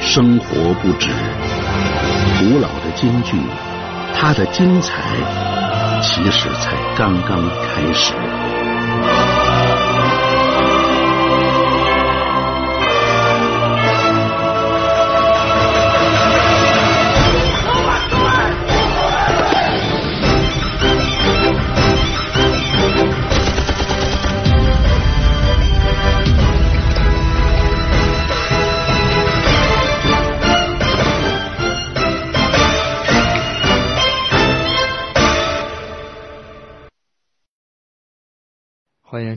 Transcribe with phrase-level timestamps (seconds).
[0.00, 1.10] 生活不止。
[2.38, 3.36] 古老的京剧，
[4.14, 5.02] 它的精彩
[6.02, 8.12] 其实才刚刚开始。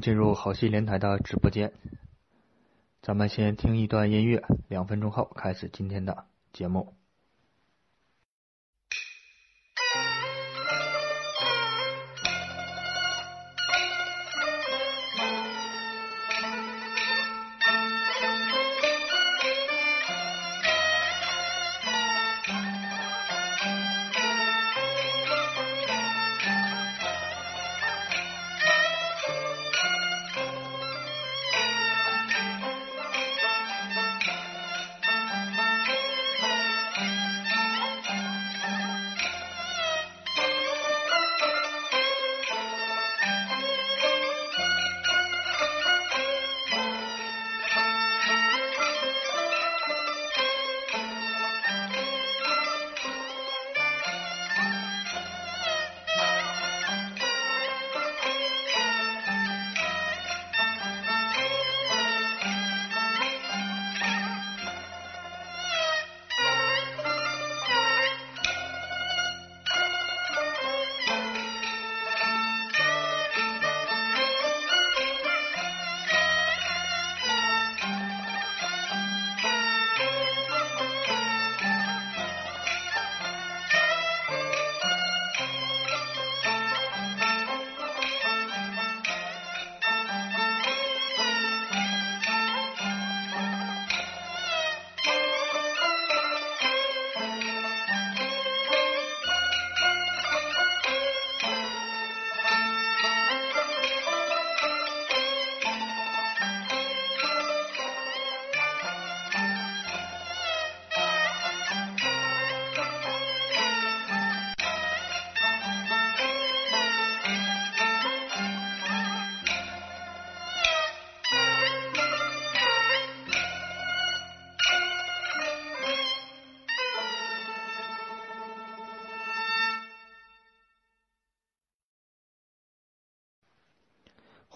[0.06, 1.74] 进入好戏联台的直播间。
[3.02, 6.94] 咱们先听一段音乐，两分钟后开始今天的节目。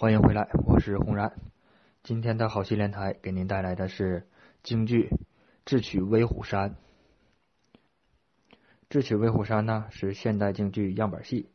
[0.09, 1.31] 欢迎回来，我是红然。
[2.01, 4.27] 今天的好戏连台给您带来的是
[4.63, 5.03] 京剧
[5.65, 6.71] 《智取威虎山》。
[8.89, 11.51] 《智取威虎山》呢是现代京剧样板戏，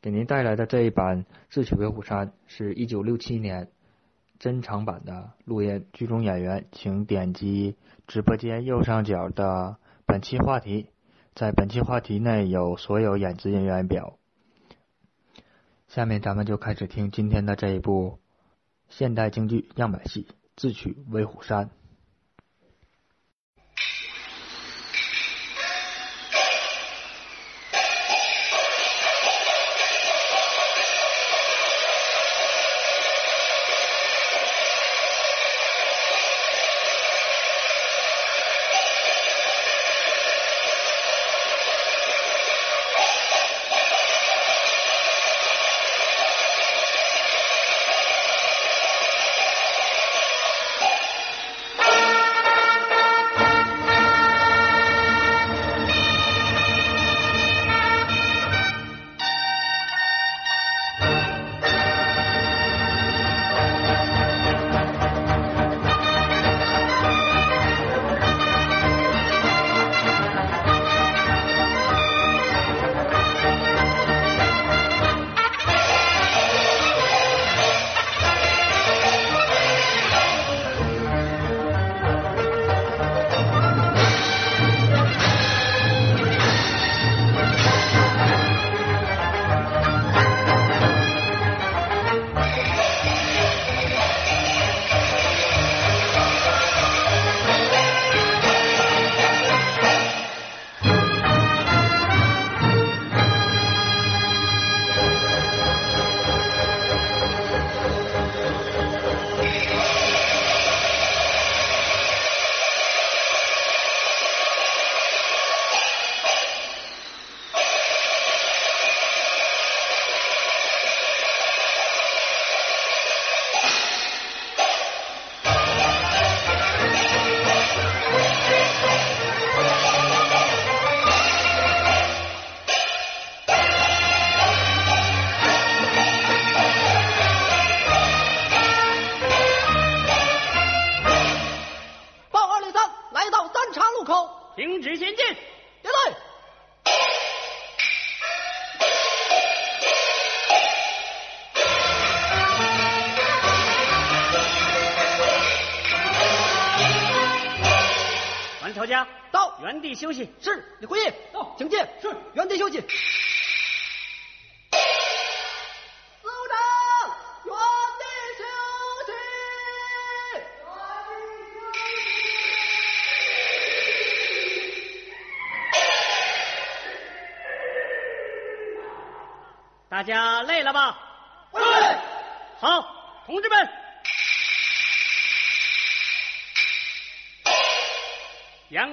[0.00, 3.68] 给您带来的这一版《智取威虎山》是一九六七年
[4.38, 5.84] 珍藏版的录音。
[5.92, 7.76] 剧中演员请点击
[8.06, 9.76] 直播间右上角的
[10.06, 10.88] 本期话题，
[11.34, 14.18] 在本期话题内有所有演职人员表。
[15.88, 18.18] 下面咱们就开始听今天的这一部
[18.90, 21.66] 现代京剧样板戏《智取威虎山》。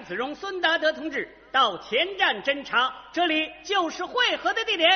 [0.08, 4.88] 子荣、孙达德同志到前站侦查，这里就是会合的地点。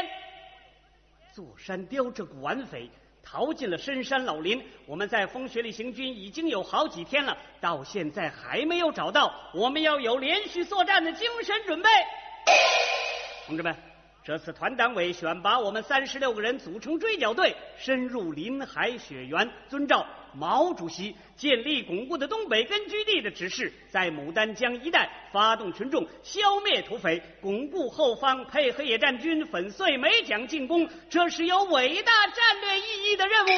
[1.33, 2.87] 座山雕这股顽匪
[3.23, 9.33] 逃进了深山老林，我们在风雪里行军已经有好几天了，到现在还没有找到。
[9.51, 11.89] 我们要有连续作战的精神准备，
[13.47, 13.75] 同志们。
[14.21, 33.49] 这次团党委选拔我们三十六个人组成追剿队，深入林海雪原，遵照毛主席建立巩固的东北根据地的指示，在牡丹江一带发动群众消灭土匪，巩固后方，配合野战军粉碎美蒋进攻，这是有伟大战略意义的任务。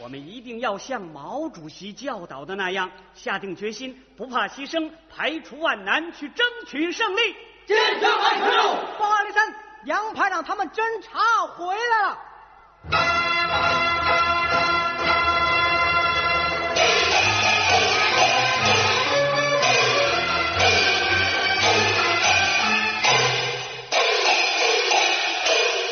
[0.00, 7.34] 我们一定要像毛主席教导的那样，下定决心，不怕牺牲，排除万难，去争取胜利。
[7.66, 8.76] 坚决完成任务。
[8.98, 9.54] 八里山，
[9.86, 13.23] 杨排长他们侦察回来了。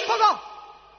[0.09, 0.39] 报告，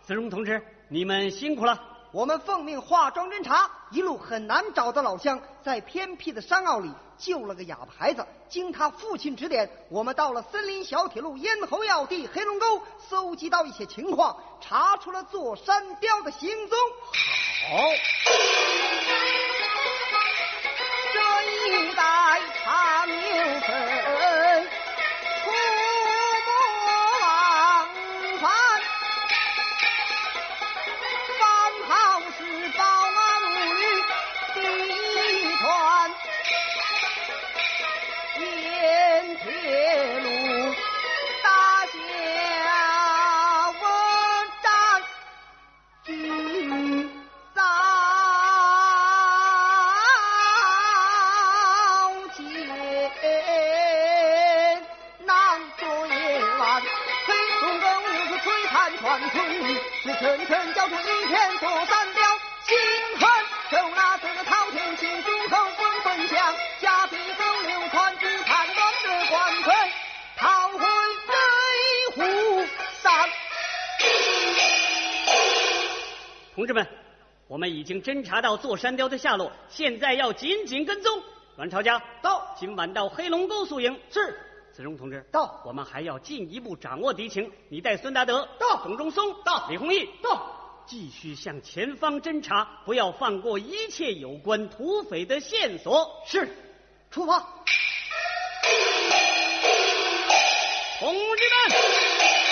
[0.06, 1.80] 子荣同志，你们辛苦了。
[2.12, 6.92] 我们奉命化妆侦查，一路很难找到老乡，在偏僻的山坳里
[7.24, 8.26] 救了个哑巴孩子。
[8.50, 16.78] 经他父亲指点，我们到了森林小铁路咽喉要地黑龙沟，搜集到一些情况，查出了座山雕的行踪。
[17.70, 17.78] 好，
[21.14, 21.20] 这
[21.80, 23.22] 一代长牛
[60.12, 62.22] 层层交出一片座山雕，
[62.68, 62.78] 心
[63.18, 63.30] 狠
[63.72, 69.74] 手拿这个滔天青诸侯纷纷响，家比斗流传只看乱的官魁，
[70.36, 70.80] 逃回
[71.30, 71.34] 内
[72.16, 72.68] 湖
[73.02, 73.30] 山。
[76.54, 76.86] 同志们，
[77.48, 81.24] 我们已经侦查到座山雕的下落，现在要紧紧跟踪。
[81.56, 83.98] 阮朝家到，今晚到黑龙沟宿营。
[84.12, 84.38] 是。
[84.74, 87.52] 子荣同志到，我们还要进一步掌握敌情。
[87.70, 88.50] 你带孙达德。
[88.60, 89.44] 到，董仲松。
[89.44, 90.10] 到，李宏毅。
[90.24, 96.24] 到，继续向前方侦查，不要放过一切有关土匪的线索。
[96.26, 96.50] 是，
[97.12, 97.40] 出发，
[101.00, 102.43] 同志们。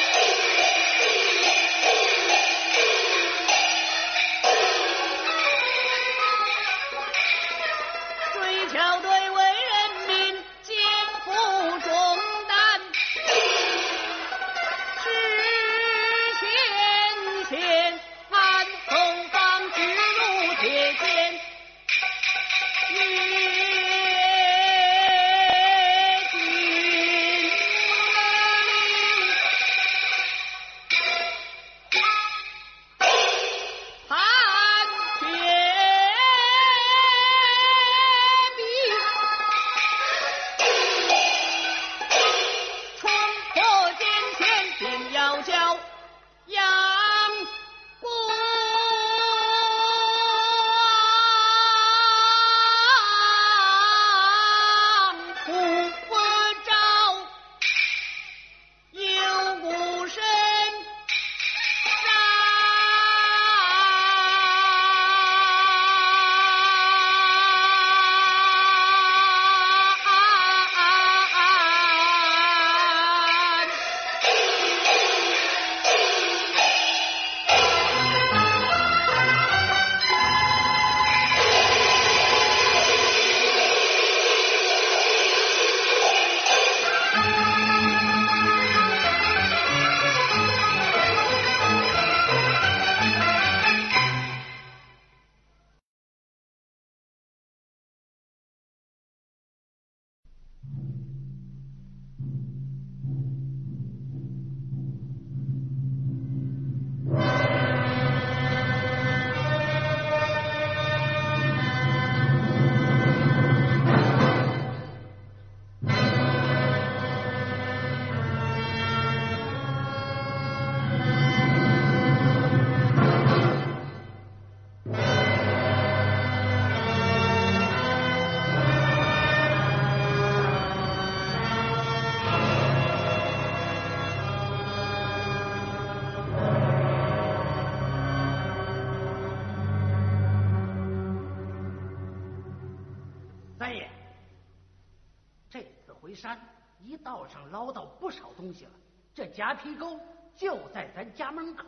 [148.41, 148.71] 东西了。
[149.13, 149.99] 这夹皮沟
[150.35, 151.65] 就在咱家门口，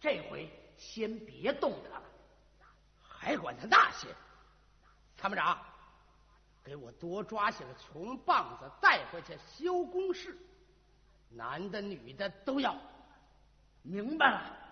[0.00, 2.02] 这回先别动它了，
[3.02, 4.08] 还管它那些？
[5.18, 5.58] 参谋长，
[6.64, 10.36] 给我多抓些个穷棒子带回去修工事，
[11.28, 12.74] 男的女的都要。
[13.82, 14.65] 明白了。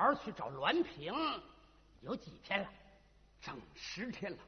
[0.00, 1.14] 一撮毛去找栾平，
[2.00, 2.68] 有几天了？
[3.40, 4.38] 整十天了。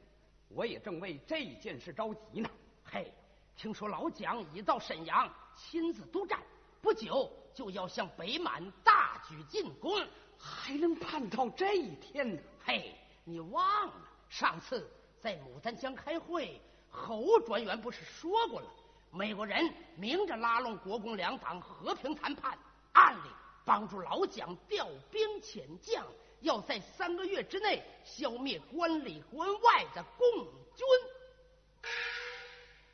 [0.49, 2.49] 我也正为这件事着急呢。
[2.83, 3.13] 嘿，
[3.55, 6.39] 听说老蒋已到沈阳，亲自督战，
[6.81, 9.95] 不久就要向北满大举进攻，
[10.39, 12.41] 还能盼到这一天呢？
[12.65, 13.93] 嘿，你忘了
[14.29, 14.89] 上次
[15.21, 18.67] 在牡丹江开会，侯专员不是说过了？
[19.11, 22.57] 美国人明着拉拢国共两党和平谈判，
[22.93, 23.29] 暗里
[23.65, 26.05] 帮助老蒋调兵遣将，
[26.41, 30.27] 要在三个月之内消灭关里关外的共
[30.75, 30.85] 军。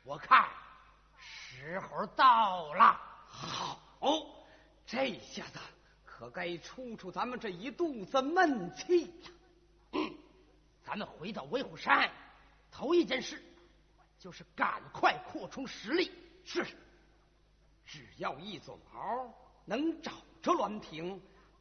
[0.04, 0.48] 我看
[1.18, 3.80] 时候到了，好，
[4.86, 5.58] 这下子
[6.04, 10.00] 可该出出咱们这一肚子闷气了。
[10.84, 12.10] 咱们回到威虎山，
[12.70, 13.42] 头一件事
[14.18, 16.10] 就是赶快扩充实力。
[16.44, 16.64] 是，
[17.84, 19.32] 只要一撮毛
[19.64, 20.12] 能找
[20.42, 21.20] 这栾平，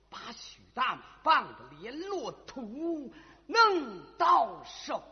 [0.10, 3.14] 把许大马棒的联络图
[3.46, 5.04] 弄到手，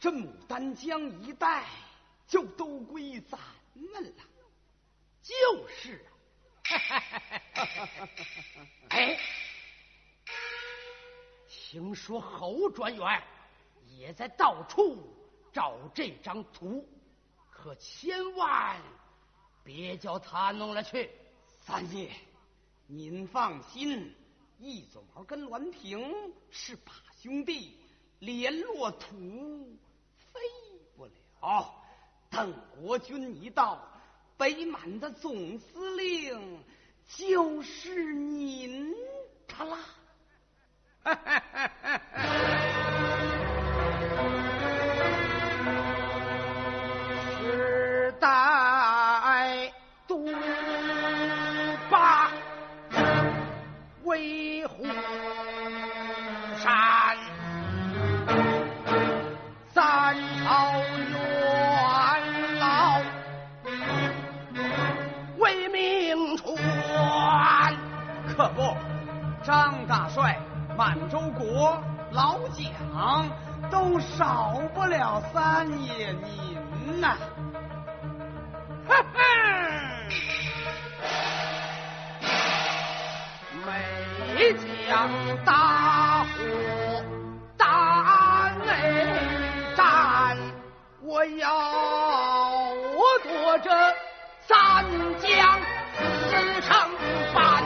[0.00, 1.64] 这牡丹江一带
[2.26, 3.38] 就都归咱
[3.74, 4.24] 们了。
[5.22, 6.04] 就是
[6.64, 7.02] 啊，
[8.90, 9.18] 哎，
[11.48, 13.22] 听说侯专员
[13.86, 14.96] 也在到处
[15.52, 16.88] 找这张图。
[17.50, 18.80] 可千万
[19.64, 21.10] 别叫他弄了去，
[21.68, 22.10] 三爷，
[22.86, 24.14] 您放心，
[24.58, 26.14] 一撮毛跟栾平
[26.50, 27.76] 是把兄弟，
[28.20, 29.78] 联络土
[30.16, 30.40] 飞
[30.96, 31.74] 不了。
[32.30, 33.86] 等国军一到，
[34.38, 36.64] 北满的总司令
[37.06, 38.94] 就是您
[39.46, 39.78] 他啦。
[69.48, 70.38] 张大帅、
[70.76, 72.66] 满洲国、老蒋
[73.70, 77.16] 都少不了三爷您呐。
[78.86, 79.16] 哼哼，
[83.64, 84.52] 没
[84.86, 85.08] 将
[85.46, 86.28] 大火
[87.56, 88.68] 大内
[89.74, 90.36] 战，
[91.00, 91.48] 我要
[92.92, 93.70] 我夺这
[94.42, 94.84] 三
[95.18, 95.58] 江
[96.04, 96.76] 四城
[97.34, 97.57] 八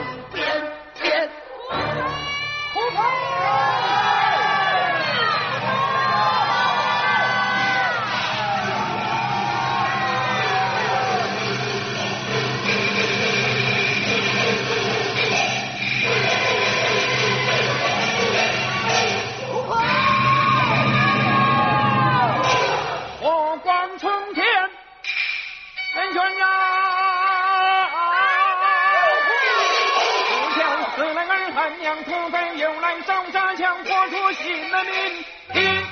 [34.09, 35.82] 出新的命题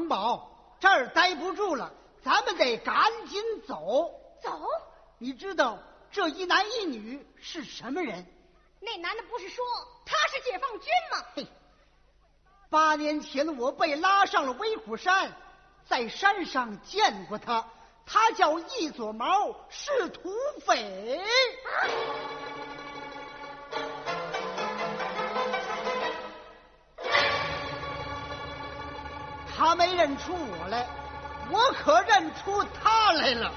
[0.00, 1.92] 长宝，这儿待不住了，
[2.24, 4.10] 咱们得赶紧走。
[4.42, 4.62] 走，
[5.18, 5.78] 你知道
[6.10, 8.24] 这一男一女是什么人？
[8.80, 9.62] 那男的不是说
[10.06, 11.26] 他是解放军吗？
[11.34, 11.46] 嘿，
[12.70, 15.30] 八年前我被拉上了威虎山，
[15.86, 17.68] 在山上见过他，
[18.06, 20.32] 他叫一撮毛，是土
[20.64, 21.20] 匪。
[29.60, 30.86] 他没认出我来，
[31.50, 33.52] 我可认出他来了。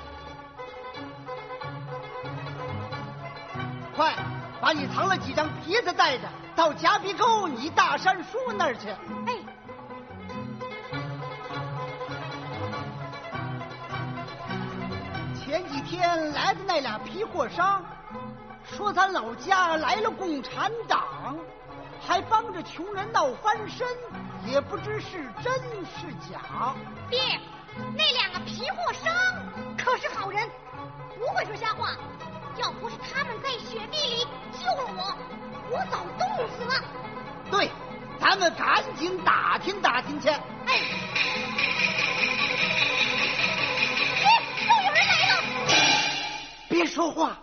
[3.95, 4.13] 快，
[4.59, 8.89] 把你藏了几张皮子带着，到夹皮沟你大山叔那儿去。
[9.27, 9.37] 哎，
[15.39, 17.81] 前几天来的那俩皮货商，
[18.65, 21.37] 说咱老家来了共产党，
[22.05, 23.87] 还帮着穷人闹翻身，
[24.45, 25.53] 也不知是真
[25.85, 26.75] 是假。
[27.09, 27.19] 爹，
[27.95, 29.13] 那两个皮货商
[29.77, 30.49] 可是好人，
[31.17, 31.95] 不会说瞎话。
[32.57, 35.17] 要不是他们在雪地里救了我，
[35.71, 36.83] 我早冻死了。
[37.49, 37.71] 对，
[38.19, 40.29] 咱们赶紧打听打听去。
[40.29, 40.39] 哎，
[44.19, 44.23] 爹，
[44.61, 45.33] 又有人来了。
[46.69, 47.39] 别说话，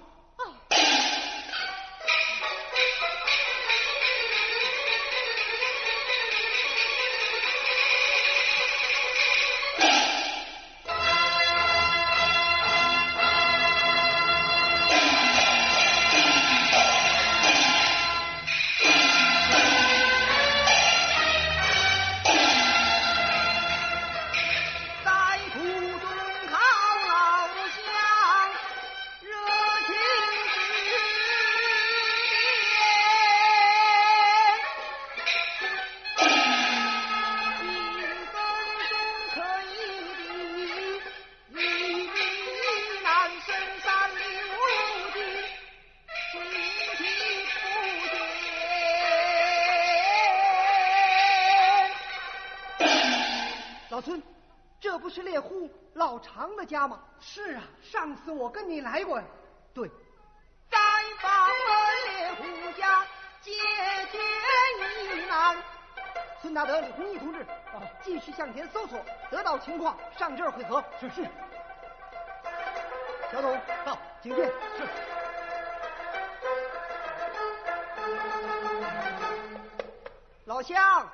[56.40, 56.98] 老常的家吗？
[57.20, 59.24] 是啊，上次我跟你来过呀。
[59.74, 59.86] 对，
[60.70, 60.78] 在
[61.20, 63.04] 访问猎户家
[63.42, 63.52] 解
[64.10, 64.18] 决
[65.04, 65.54] 疑难。
[66.40, 68.98] 孙大德、李红毅同志，啊，继续向前搜索，
[69.30, 70.82] 得到情况上这儿会合。
[70.98, 71.28] 是是。
[73.30, 74.46] 小董到，警戒。
[74.46, 74.88] 是。
[80.46, 81.06] 老乡。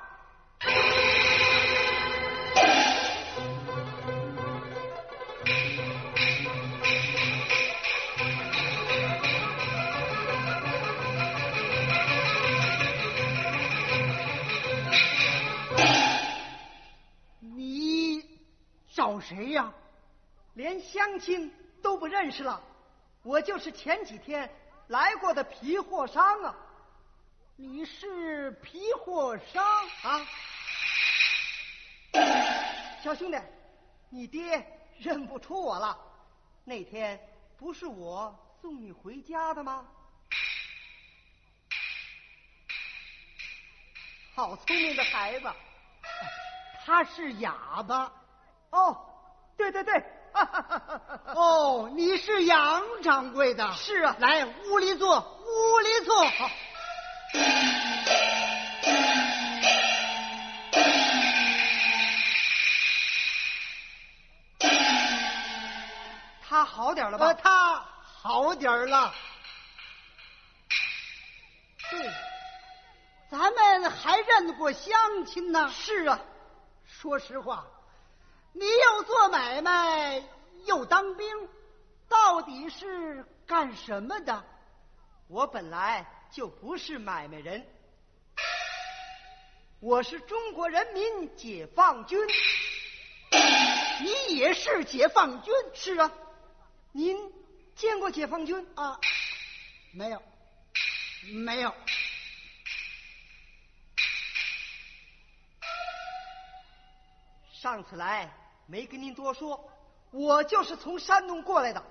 [19.17, 19.73] 找谁呀？
[20.53, 21.51] 连乡亲
[21.81, 22.61] 都不认识了。
[23.23, 24.47] 我就是前几天
[24.89, 26.55] 来过的皮货商啊。
[27.55, 29.65] 你是皮货商
[30.03, 30.21] 啊？
[33.03, 33.39] 小兄弟，
[34.11, 34.63] 你爹
[34.99, 35.97] 认不出我了。
[36.63, 37.19] 那天
[37.57, 39.83] 不是我送你回家的吗？
[44.35, 45.51] 好聪明的孩子，
[46.85, 48.13] 他是哑巴。
[48.69, 49.06] 哦，
[49.57, 50.03] 对对对，
[51.33, 53.73] 哦，你是杨掌柜的？
[53.73, 56.23] 是啊，来屋里坐，屋里坐。
[56.29, 56.49] 好。
[66.49, 67.33] 他好点了吧？
[67.33, 69.13] 他好点了。
[71.89, 72.09] 对，
[73.29, 75.69] 咱们还认得过乡亲呢。
[75.75, 76.19] 是啊，
[76.85, 77.65] 说实话，
[78.59, 80.23] 你又做买卖
[80.65, 81.27] 又当兵，
[82.09, 84.43] 到底是干什么的？
[85.27, 87.67] 我本来就不是买卖人，
[89.79, 92.19] 我是中国人民解放军。
[94.01, 95.53] 你也是解放军？
[95.75, 96.11] 是啊。
[96.93, 97.15] 您
[97.75, 98.99] 见过解放军啊？
[99.93, 100.23] 没有，
[101.43, 101.71] 没有。
[107.51, 108.31] 上次来
[108.67, 109.67] 没跟您多说，
[110.11, 111.81] 我就是从山东过来的。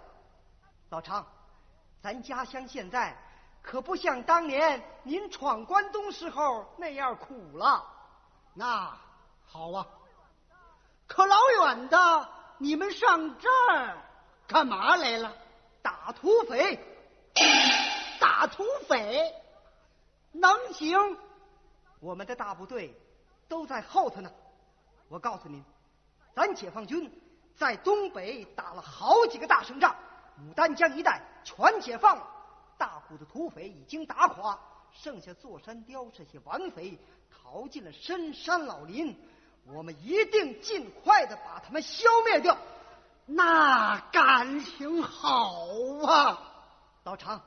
[0.90, 1.26] 老常，
[2.00, 3.16] 咱家乡现在
[3.62, 7.84] 可不像当年您闯关东时候那样苦了。
[8.54, 8.96] 那
[9.44, 9.86] 好啊，
[11.06, 13.96] 可老远的你们上这儿。
[14.46, 15.32] 干嘛来了？
[15.82, 16.78] 打土匪！
[18.20, 19.34] 打土匪
[20.30, 21.18] 能行？
[21.98, 22.94] 我们的大部队
[23.48, 24.30] 都在后头呢。
[25.08, 25.64] 我告诉您，
[26.36, 27.10] 咱解放军
[27.56, 29.96] 在东北打了好几个大胜仗，
[30.38, 32.28] 牡丹江一带全解放了，
[32.76, 34.60] 大股的土匪已经打垮，
[34.92, 36.98] 剩下座山雕这些顽匪
[37.30, 39.18] 逃进了深山老林。
[39.64, 42.54] 我们一定尽快的把他们消灭掉。
[43.24, 45.64] 那感情好
[46.06, 46.52] 啊，
[47.04, 47.42] 老常，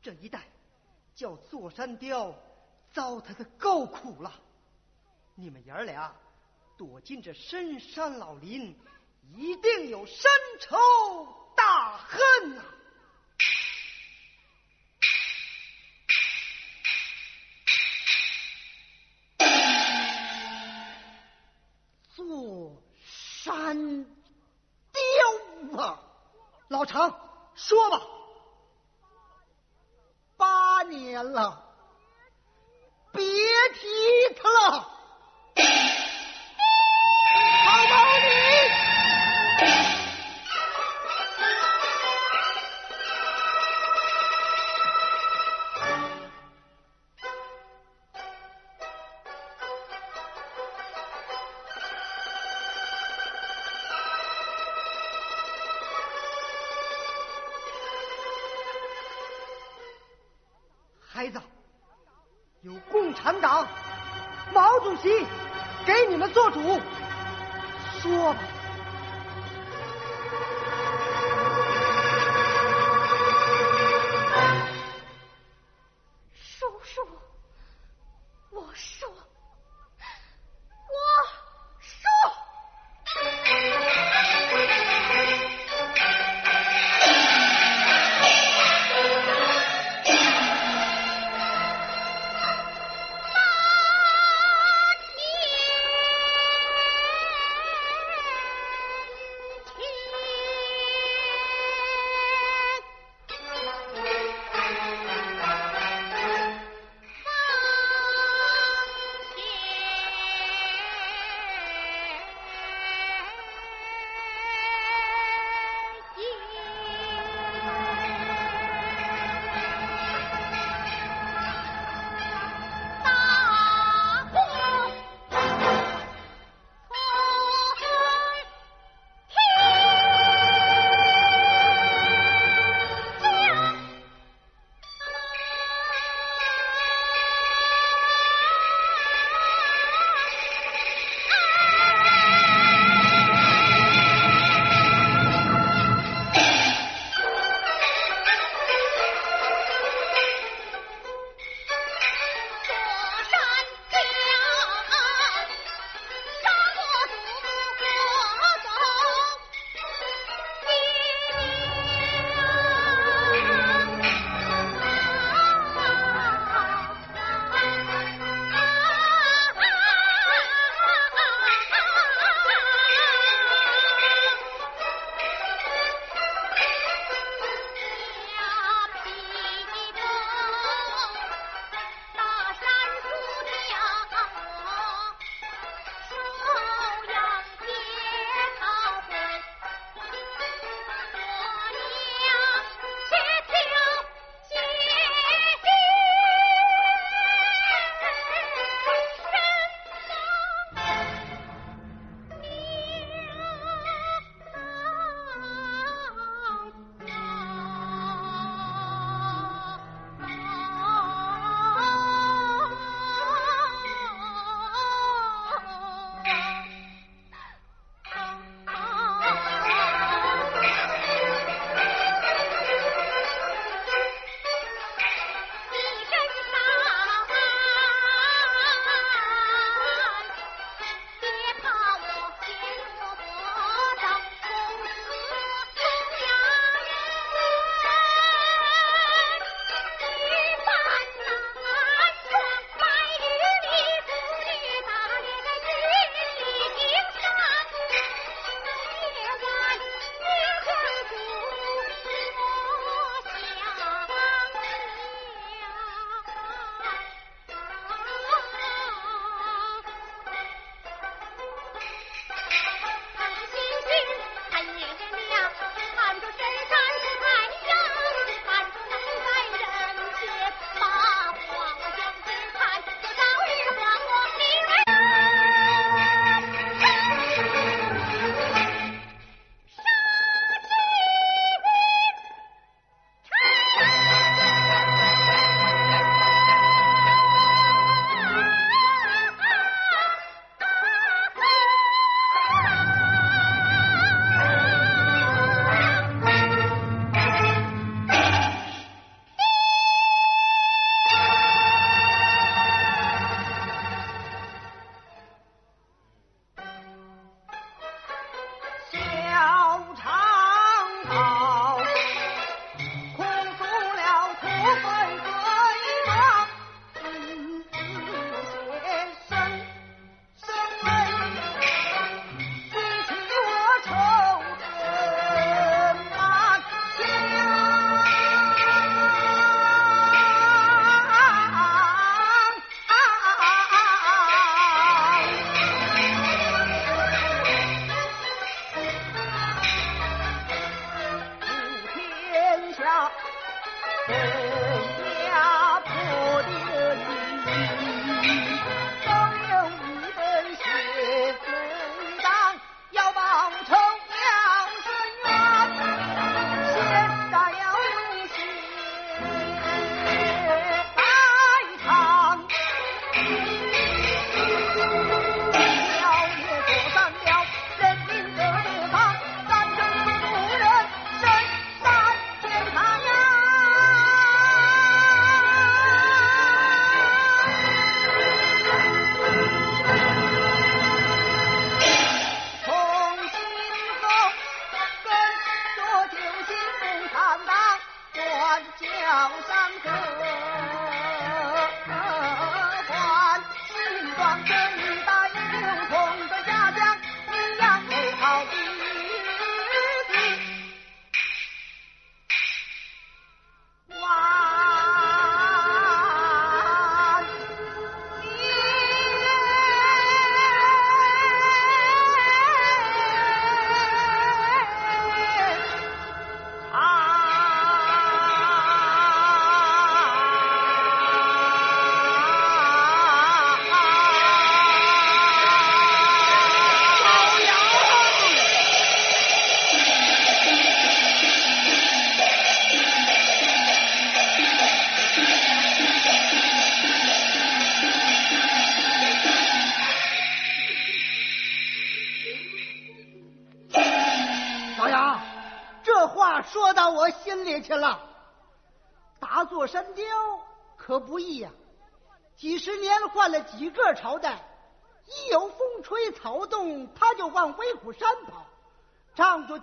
[0.00, 0.44] 这一带
[1.16, 2.32] 叫座山雕，
[2.92, 4.32] 糟蹋的够苦了。
[5.34, 6.14] 你们爷儿俩
[6.82, 8.76] 躲进这深山老林，
[9.36, 10.76] 一定有深仇
[11.56, 12.64] 大恨呐。
[22.16, 24.04] 座山。
[26.68, 27.10] 老常，
[27.54, 28.02] 说吧，
[30.36, 31.76] 八年了，
[33.12, 33.22] 别
[33.74, 34.91] 提他了。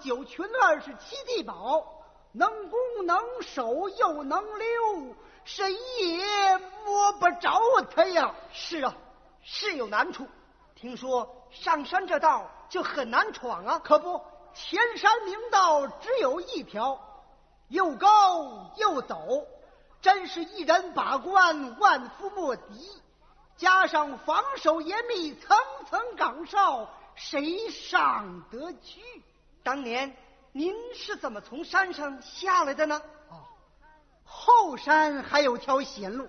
[0.10, 8.34] 九群二十七地宝，能攻能守又能溜，谁也摸不着他呀。
[8.52, 8.92] 是啊，
[9.44, 10.26] 是有难处。
[10.74, 14.20] 听说上山这道就很难闯啊，可不。
[14.56, 17.00] 前山明道只有一条，
[17.68, 19.46] 又高又陡，
[20.02, 23.00] 真是一人把关，万夫莫敌。
[23.58, 25.56] 加上防守严密，层
[25.88, 29.00] 层岗哨，谁上得去？
[29.70, 30.12] 当年
[30.52, 33.00] 您是怎么从山上下来的呢？
[33.30, 33.38] 哦，
[34.24, 36.28] 后山还有条险路，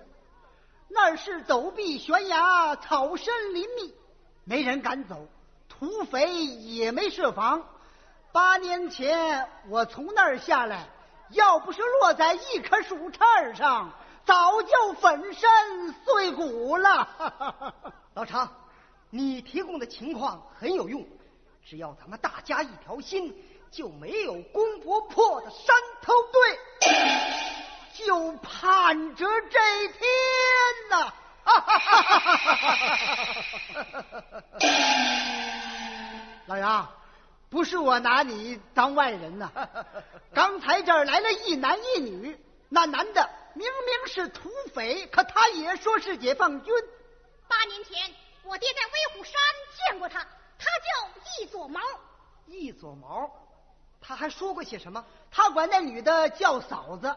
[0.87, 3.95] 那是陡壁悬崖，草深林密，
[4.43, 5.27] 没人敢走，
[5.67, 7.67] 土匪也没设防。
[8.31, 10.87] 八年前我从那儿下来，
[11.29, 13.91] 要不是落在一棵树杈上，
[14.23, 15.49] 早就粉身
[16.05, 17.73] 碎骨了。
[18.13, 18.47] 老常，
[19.09, 21.03] 你提供的情况很有用，
[21.65, 23.33] 只要咱们大家一条心，
[23.71, 26.59] 就没有攻不破的山头队，
[27.93, 30.09] 就盼着这天
[30.89, 31.13] 呐！
[36.47, 36.89] 老杨。
[37.49, 39.51] 不是我拿你当外人呐！
[40.33, 46.73] 刚才这儿来了一男一女，那男的明明是土匪，可他也说是解放军。
[47.49, 48.09] 八年前
[48.43, 49.33] 我爹在威虎山
[49.89, 50.25] 见过他，
[50.61, 51.81] 他叫一撮毛。
[52.45, 53.31] 一撮毛，
[53.99, 55.03] 他还说过些什么？
[55.31, 57.15] 他管那女的叫嫂子，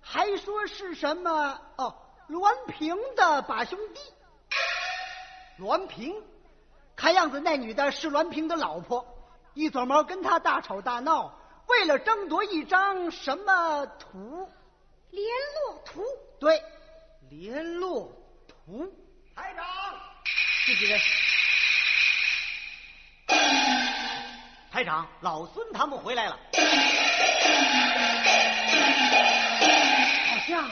[0.00, 1.94] 还说是什么哦，
[2.28, 4.00] 栾平的把兄弟。
[5.58, 6.22] 栾平，
[6.96, 9.06] 看样子那女的是栾平的老婆。
[9.54, 14.48] 一撮毛跟他大吵大闹，为了争夺一张什么图？
[15.10, 15.26] 联
[15.66, 16.02] 络图。
[16.38, 16.62] 对，
[17.28, 18.10] 联络
[18.48, 18.90] 图。
[19.34, 19.64] 排长，
[20.66, 20.98] 自己人。
[24.70, 26.38] 排长，老孙他们回来了。
[30.28, 30.70] 好像，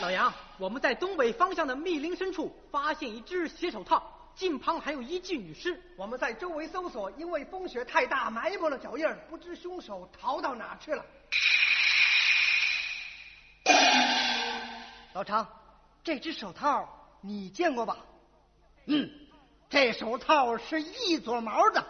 [0.00, 4.12] 老杨，我们在东北方向的密林深处发现一只血手套。
[4.36, 11.04] 近旁还有一具女尸，我们在周围搜索，因为风雪太大，埋没了脚印不知凶手逃到哪去了。
[15.14, 15.44] 老常，
[16.04, 16.88] 这只手套
[17.20, 17.96] 你见过吧？
[18.86, 19.10] 嗯，
[19.68, 21.84] 这手套是一撮毛的，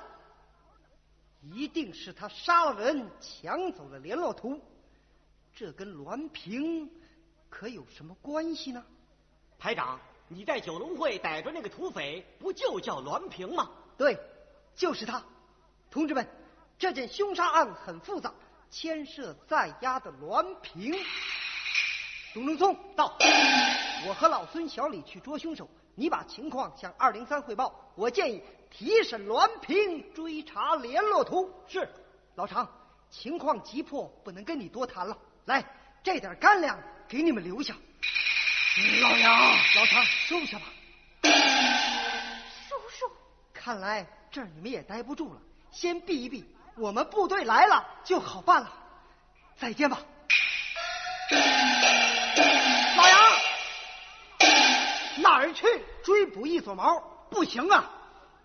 [1.53, 4.61] 一定是他杀了人，抢走了联络图。
[5.55, 6.91] 这跟栾平
[7.51, 8.85] 可有什么关系呢？
[9.59, 10.01] 排长。
[10.27, 13.71] 你在九龙会逮着那个土匪，不就叫栾平吗？
[13.99, 14.19] 对，
[14.75, 15.23] 就是他。
[15.91, 16.27] 同志们，
[16.79, 18.33] 这件凶杀案很复杂，
[18.71, 20.95] 牵涉在押的栾平。
[22.33, 23.17] 董正聪到，
[24.09, 27.93] 我和老孙、小李去捉凶手，你把情况向二零三汇报。
[27.95, 28.43] 我建议
[28.77, 31.49] 提审栾平，追查联络图。
[31.69, 31.89] 是，
[32.35, 32.69] 老常，
[33.09, 35.17] 情况急迫，不能跟你多谈了。
[35.45, 35.65] 来，
[36.03, 37.73] 这点干粮给你们留下。
[39.01, 39.33] 老杨，
[39.77, 40.65] 老常，收下吧。
[41.23, 43.07] 叔叔，
[43.53, 46.45] 看来这儿你们也待不住了，先避一避。
[46.77, 48.73] 我们部队来了就好办了。
[49.57, 50.01] 再见吧。
[52.97, 53.19] 老杨，
[55.23, 55.65] 哪儿去
[56.03, 56.99] 追捕一撮毛？
[57.31, 57.91] 不行啊，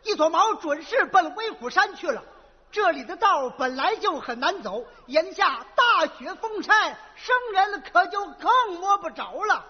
[0.03, 2.23] 一撮毛准是奔威虎山去了。
[2.71, 9.65] 这里的道本来就很难走，眼下大雪封山，生人可就更摸不着了。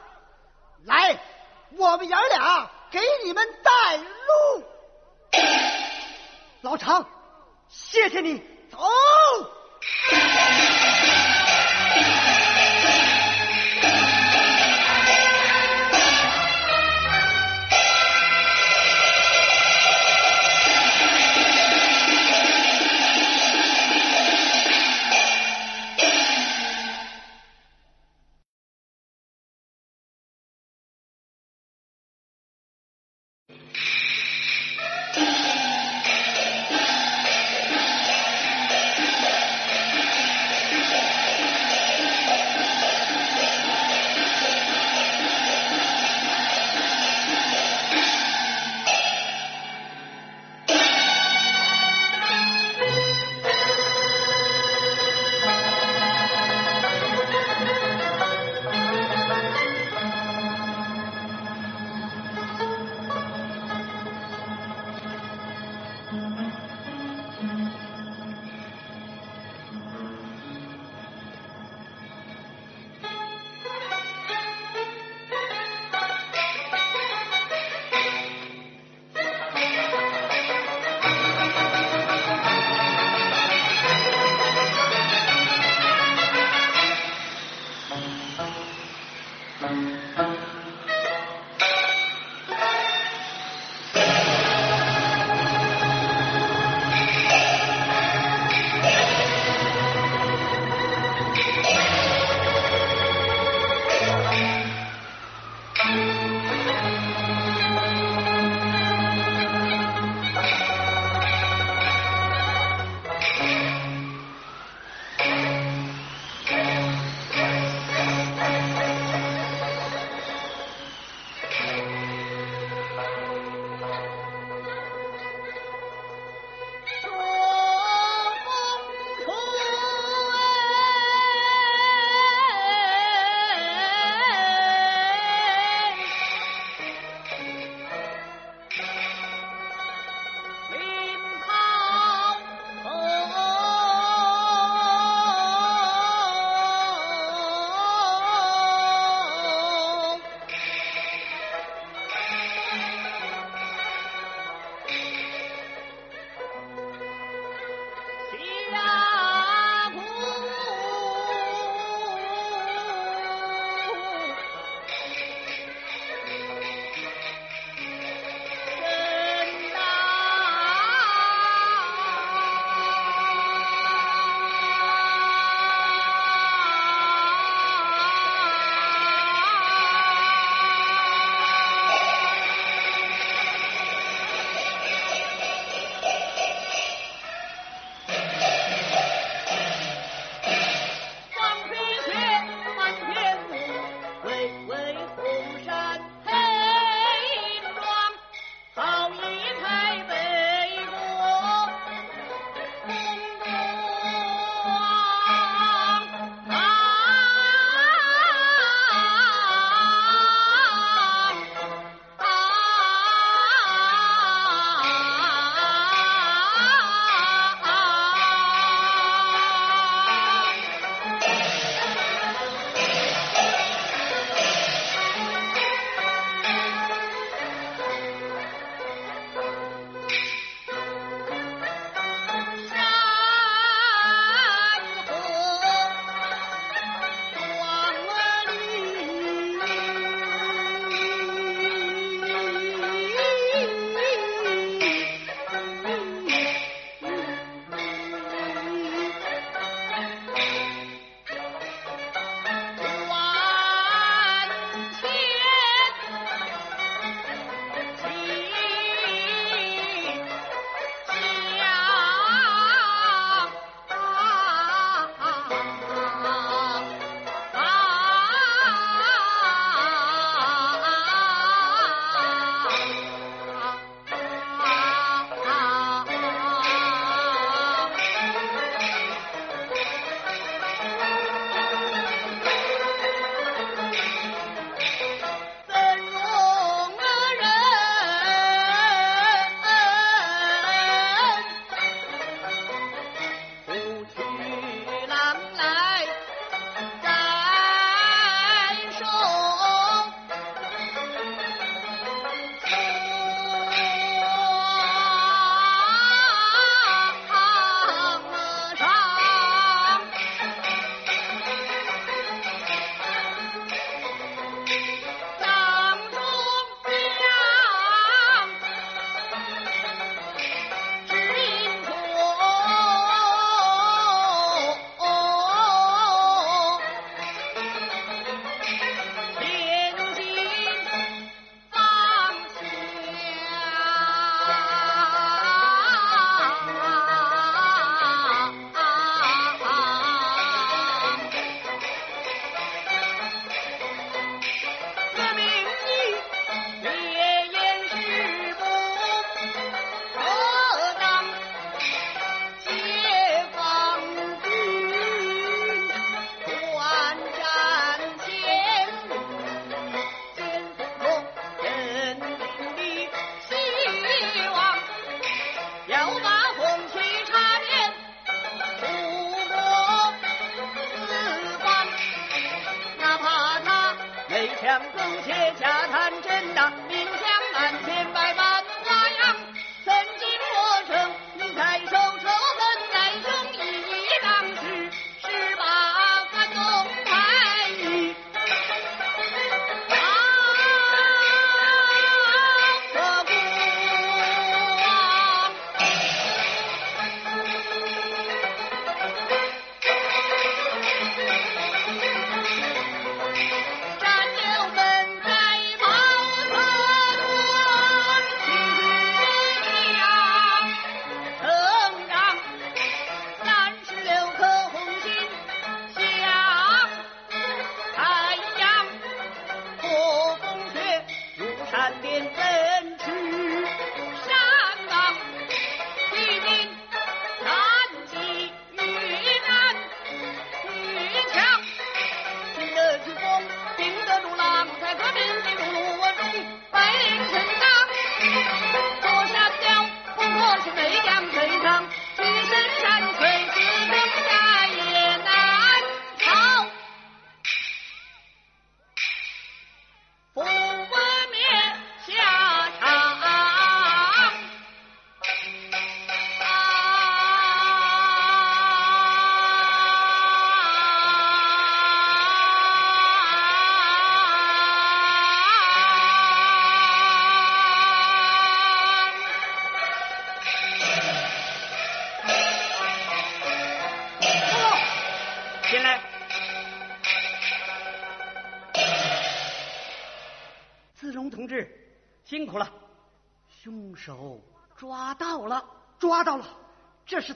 [0.86, 1.18] 来，
[1.78, 4.64] 我们爷俩给你们带路。
[6.62, 7.06] 老常，
[7.70, 8.44] 谢谢你。
[8.70, 8.78] 走。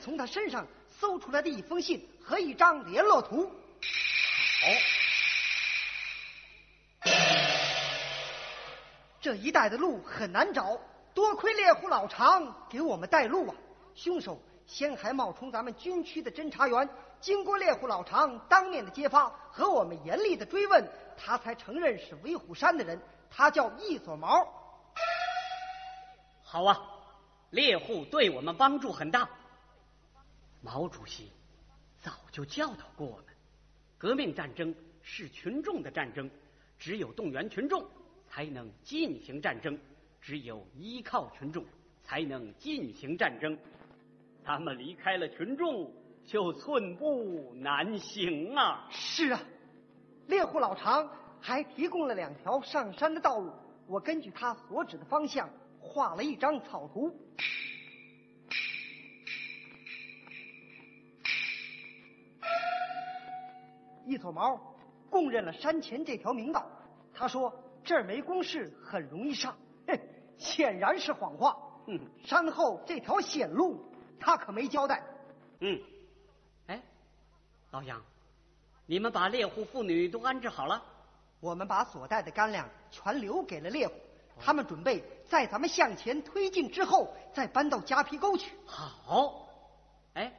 [0.04, 0.68] 从他身上
[1.00, 3.46] 搜出来的一封信和一张联络图。
[3.46, 4.68] 好，
[9.22, 10.78] 这一带的路很难找，
[11.14, 13.56] 多亏猎户老常给我们带路啊！
[13.96, 14.38] 凶手
[14.68, 16.90] 先还冒充咱们军区的侦查员，
[17.22, 20.86] 经过猎户老常当面的揭发和我们严厉的追问，
[21.16, 23.02] 他才承认是威虎山的人。
[23.32, 24.46] 他叫易锁毛。
[26.44, 26.78] 好啊，
[27.52, 29.30] 猎户对我们帮助很大。
[30.64, 31.30] 毛主席
[32.02, 33.26] 早就教导过我们，
[33.98, 36.32] 革命战争是群众的战争，
[36.80, 37.86] 只有动员群众
[38.30, 39.78] 才能进行战争，
[40.22, 41.66] 只有依靠群众
[42.02, 43.58] 才能进行战争。
[44.42, 45.92] 他们离开了群众，
[46.26, 48.88] 就寸步难行啊！
[48.90, 49.42] 是啊，
[50.28, 51.10] 猎户老常
[51.42, 53.52] 还提供了两条上山的道路，
[53.86, 55.50] 我根据他所指的方向
[55.82, 57.14] 画了一张草图。
[64.14, 64.60] 一撮毛
[65.10, 66.66] 供认了山前这条明道，
[67.14, 67.52] 他说
[67.84, 69.58] 这儿没公事，很容易上，
[69.88, 70.00] 嘿，
[70.38, 71.58] 显然是谎话。
[71.88, 73.84] 嗯，山后这条险路，
[74.20, 75.04] 他可没交代。
[75.60, 75.82] 嗯，
[76.68, 76.82] 哎，
[77.72, 78.00] 老杨，
[78.86, 80.82] 你们把猎户妇女都安置好了？
[81.40, 83.94] 我们把所带的干粮全留给了猎户，
[84.40, 88.56] 他们准备在咱们向前推进之后，再搬到夹皮沟去。
[88.66, 89.50] 好，
[90.14, 90.32] 哎，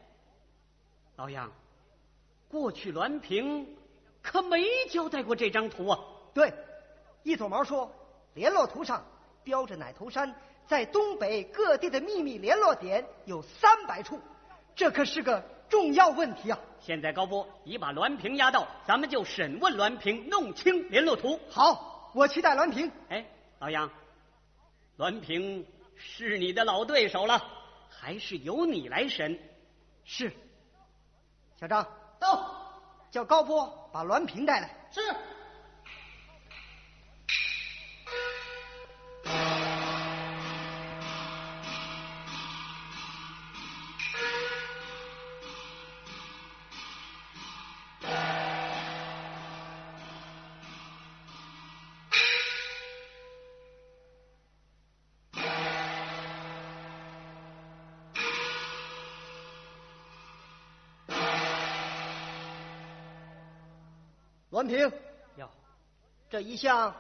[1.16, 1.50] 老杨，
[2.54, 3.66] 过去栾平
[4.22, 5.98] 可没交代过这张图啊。
[6.32, 6.54] 对，
[7.24, 7.92] 一撮毛说，
[8.34, 9.04] 联络图上
[9.42, 10.32] 标着奶头山
[10.64, 14.20] 在东北各地的秘密联络点有三百处，
[14.76, 16.60] 这可是个重要问题啊！
[16.78, 21.40] 现在高波已把栾平押到，咱们就审问栾平，弄清联络图。
[21.50, 22.88] 好，我期待栾平。
[23.08, 23.26] 哎，
[23.58, 23.90] 老杨，
[24.96, 27.42] 栾平是你的老对手了，
[27.90, 29.36] 还是由你来审？
[30.04, 30.32] 是。
[31.58, 31.86] 小张，
[32.24, 32.50] 到，
[33.10, 34.70] 叫高波把栾平带来。
[34.90, 35.00] 是。
[64.64, 64.92] 栾平，
[65.36, 65.50] 哟，
[66.30, 66.94] 这一项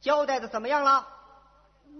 [0.00, 1.08] 交代的怎么样了？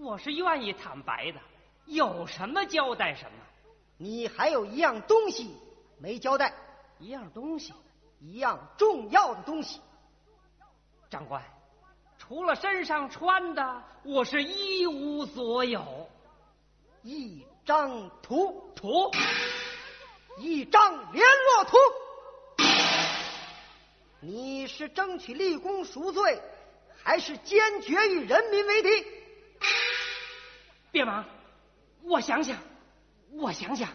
[0.01, 1.39] 我是愿意坦白的，
[1.85, 3.37] 有什么交代什么。
[3.97, 5.55] 你还有一样东西
[5.99, 6.53] 没交代，
[6.99, 7.73] 一样东西，
[8.19, 9.81] 一样重要的东西。
[11.09, 11.43] 长官，
[12.17, 16.09] 除了身上穿的，我是一无所有。
[17.03, 19.11] 一张图，图，
[20.37, 21.77] 一张联络图。
[24.25, 26.41] 你是争取立功赎罪，
[27.03, 29.05] 还是坚决与人民为敌？
[30.91, 31.23] 别忙，
[32.01, 32.57] 我想想，
[33.33, 33.87] 我想想。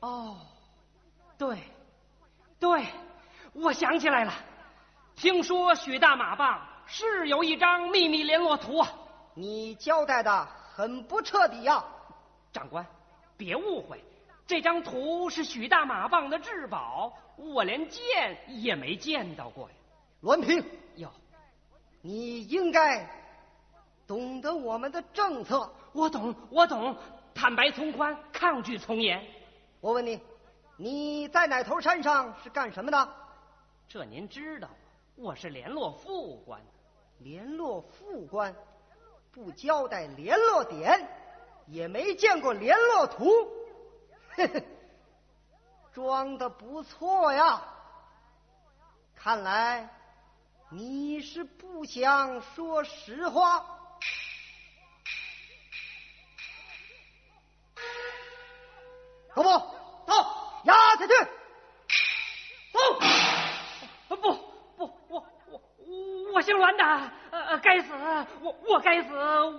[0.00, 0.38] 哦，
[1.36, 1.58] 对，
[2.58, 2.86] 对，
[3.52, 4.32] 我想起来了。
[5.14, 8.90] 听说许大马棒是有一张秘密联络图啊。
[9.34, 11.84] 你交代的很不彻底呀，
[12.50, 12.86] 长官，
[13.36, 14.02] 别误会。
[14.52, 19.74] 这张图是许大马棒的至宝，我连见也没见到过呀。
[20.20, 20.62] 栾平，
[20.96, 21.10] 哟，
[22.02, 23.08] 你应该
[24.06, 25.72] 懂得我们的政策。
[25.94, 26.94] 我懂，我懂，
[27.34, 29.26] 坦白从宽，抗拒从严。
[29.80, 30.20] 我问你，
[30.76, 33.08] 你在哪头山上是干什么的？
[33.88, 34.68] 这您知道，
[35.16, 36.60] 我是联络副官。
[37.20, 38.54] 联络副官，
[39.32, 41.08] 不交代联络点，
[41.68, 43.24] 也没见过联络图。
[44.34, 44.64] 嘿嘿，
[45.92, 47.62] 装的不错呀！
[49.14, 49.88] 看来
[50.70, 53.78] 你是不想说实话。
[59.34, 59.74] 高波，
[60.06, 61.12] 到，押下去。
[62.72, 62.78] 走。
[64.08, 64.28] 不不，
[64.76, 65.24] 我我
[66.34, 67.92] 我姓栾的，呃，该死，
[68.40, 69.14] 我我该死，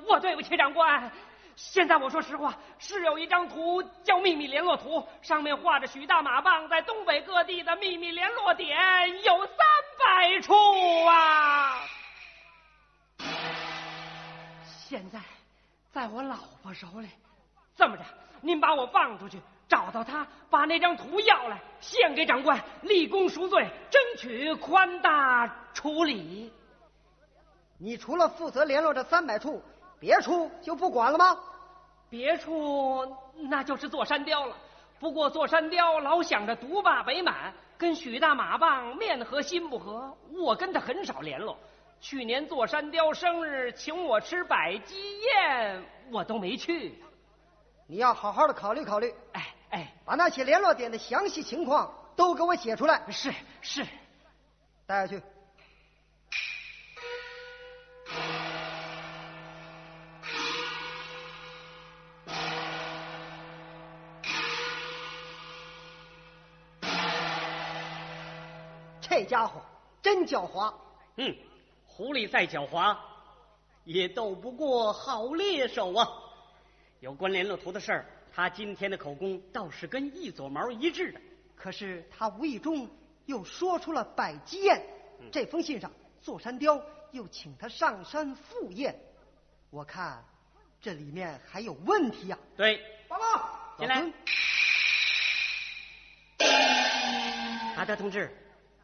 [0.08, 1.12] 我对不起长官。
[1.56, 8.76] 现在我说实话，是有一张图叫秘密联络图，上面画着许大马棒在东北各地的秘密联络点
[9.24, 9.56] 有三
[10.00, 10.54] 百处
[11.06, 11.80] 啊。
[14.66, 15.20] 现在
[15.92, 17.08] 在我老婆手里，
[17.76, 18.04] 这么着，
[18.42, 26.52] 您把我放出去，找到他，把那张图要来，献给长官，立功赎罪，争取宽大处理。
[27.80, 29.62] 你除了负责联络这三百处，
[30.04, 31.40] 别处就不管了吗？
[32.10, 33.08] 别处
[33.44, 34.58] 那就是座山雕了。
[35.00, 41.58] 不过座山雕老想着独霸北满，跟许大马棒面和心不和，我跟他很少联络。
[42.02, 45.82] 去年座山雕生日请我吃百鸡宴，
[46.12, 47.02] 我都没去。
[47.88, 53.02] 你要好好的考虑考虑，哎哎，把那些联络点的详细情况都给我写出来。
[53.10, 53.88] 是是，
[54.86, 55.24] 带下去。
[69.16, 69.62] 这家伙
[70.02, 70.74] 真狡猾。
[71.18, 71.36] 嗯，
[71.86, 72.98] 狐狸再狡猾，
[73.84, 76.08] 也斗不过好猎手啊。
[77.00, 81.22] 有关联络图的事儿，他今天的口供倒是跟一撮毛一致的。
[81.56, 82.90] 可是他无意中
[83.28, 84.84] 又说出了百鸡宴，
[85.32, 89.00] 这封信上座山雕又请他上山赴宴，
[89.70, 90.26] 我看
[90.82, 94.12] 这里面还有问题呀、对，报告，进来。
[97.78, 98.36] 阿德同志，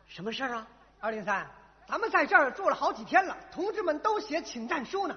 [0.09, 0.67] 什么事儿啊？
[0.99, 1.47] 二零三，
[1.87, 5.15] 咱们在这儿住了好几天了，同志们都写请战书呢。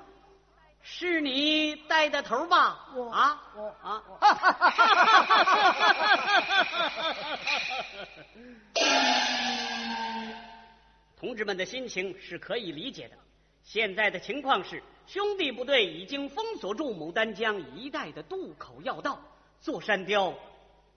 [0.82, 2.88] 是你带的头吧？
[2.94, 4.02] 我啊，我啊，
[11.18, 13.16] 同志们的心情是可以理解的。
[13.62, 19.18] 现在的情况是，兄弟部队已经封锁住牡丹江一带的渡口要道，
[19.58, 20.34] 座山雕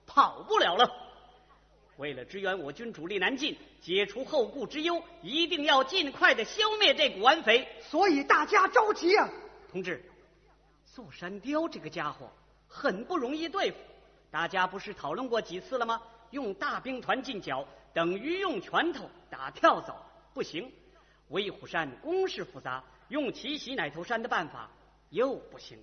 [0.06, 1.05] 跑不了了。
[1.96, 7.66] 为了支援我军主力南进，解除后顾之忧，一定要尽快的消灭这股顽匪。
[7.82, 9.28] 所以大家着急啊！
[9.70, 10.04] 同志，
[10.84, 12.30] 座山雕这个家伙
[12.68, 13.76] 很不容易对付，
[14.30, 16.02] 大家不是讨论过几次了吗？
[16.32, 19.96] 用大兵团进剿等于用拳头打跳蚤，
[20.34, 20.70] 不行。
[21.28, 24.70] 威虎山攻势复杂，用奇袭奶头山的办法
[25.10, 25.78] 又不行。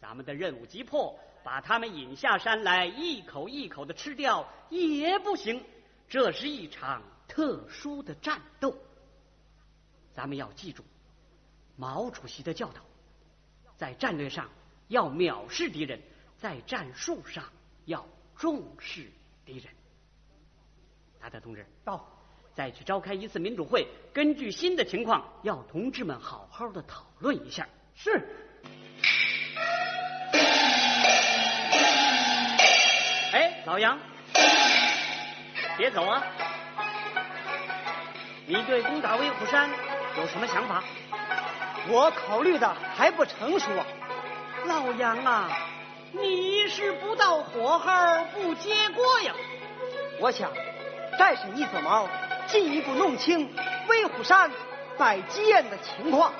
[0.00, 5.62] 咱们的任务急迫，把他们引下山来，一口一口的吃掉也不行。
[6.08, 8.76] 这是一场特殊的战斗，
[10.14, 10.84] 咱们要记住
[11.76, 12.82] 毛主席的教导。
[13.76, 14.48] 在战略上
[14.88, 16.00] 要藐视敌人，
[16.38, 17.44] 在战术上
[17.86, 19.10] 要重视
[19.44, 19.66] 敌人。
[21.18, 22.06] 达达同志，到，
[22.54, 27.68] 再去召开一次民主会，根据新的情况，要同志们好好的讨论一下。
[27.94, 28.24] 是。
[33.64, 33.96] 老杨，
[35.76, 36.20] 别走啊！
[38.44, 39.70] 你对攻打威虎山
[40.16, 40.82] 有什么想法？
[41.88, 43.86] 我考虑的还不成熟啊。
[44.66, 45.48] 老杨啊，
[46.10, 49.32] 你是不到火候不揭锅呀！
[50.18, 50.50] 我想
[51.16, 52.08] 再审一撮毛，
[52.48, 53.48] 进一步弄清
[53.86, 54.50] 威虎山
[54.98, 56.32] 摆鸡宴的情况。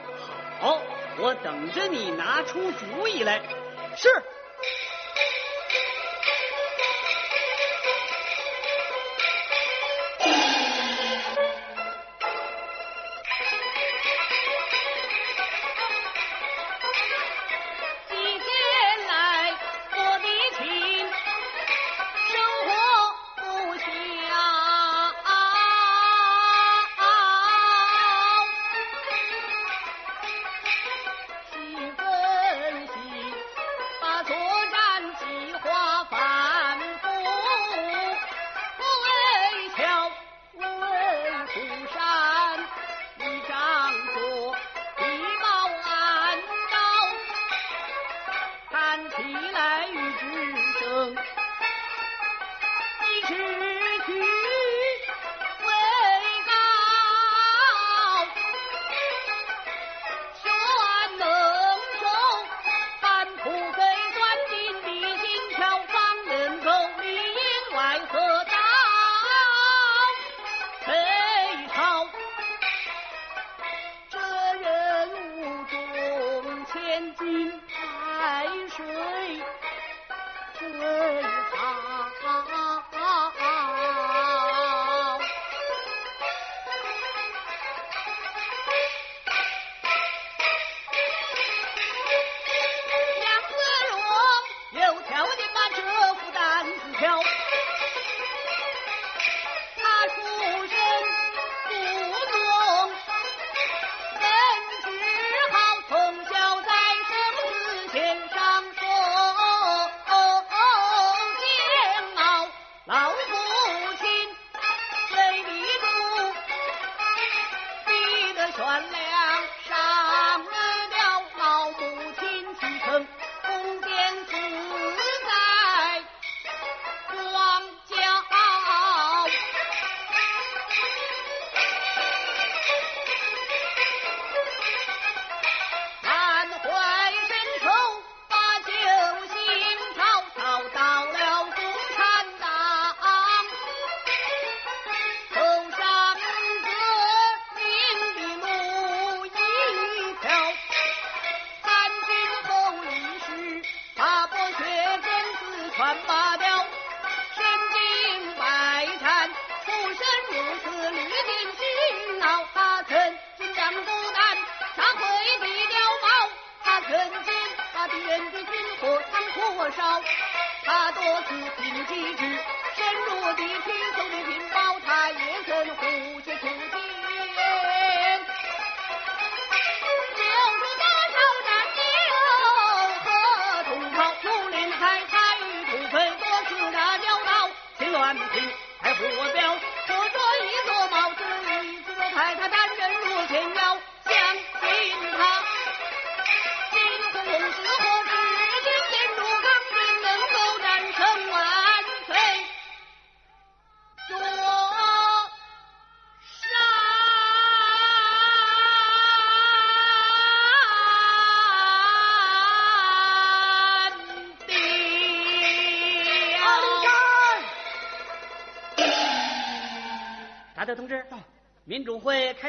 [0.60, 0.80] 好，
[1.18, 3.40] 我等着你拿出主意来。
[3.96, 4.08] 是。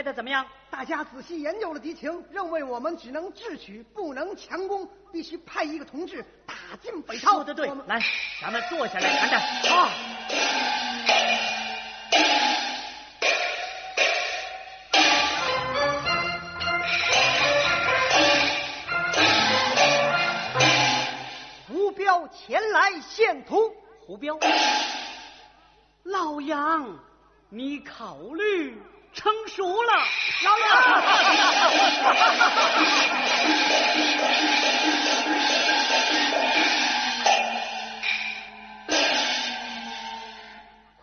[0.04, 0.46] 的怎么样？
[0.70, 7.36] 大家仔细研究了敌情，认为我们只能智取，不能强攻，必须派一个同志打进北朝。
[7.36, 8.02] 说的对，来，
[8.42, 9.40] 咱们坐下来谈谈。
[9.72, 9.90] 啊，
[21.68, 23.74] 胡彪前来献图。
[24.06, 24.38] 胡彪，
[26.04, 27.00] 老杨，
[27.50, 28.93] 你考虑成
[29.56, 29.94] 熟了。
[30.44, 30.52] 老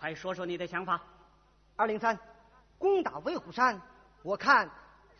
[0.00, 1.00] 快说说你的想法。
[1.76, 2.18] 二零三，
[2.76, 3.80] 攻打威虎山，
[4.22, 4.68] 我看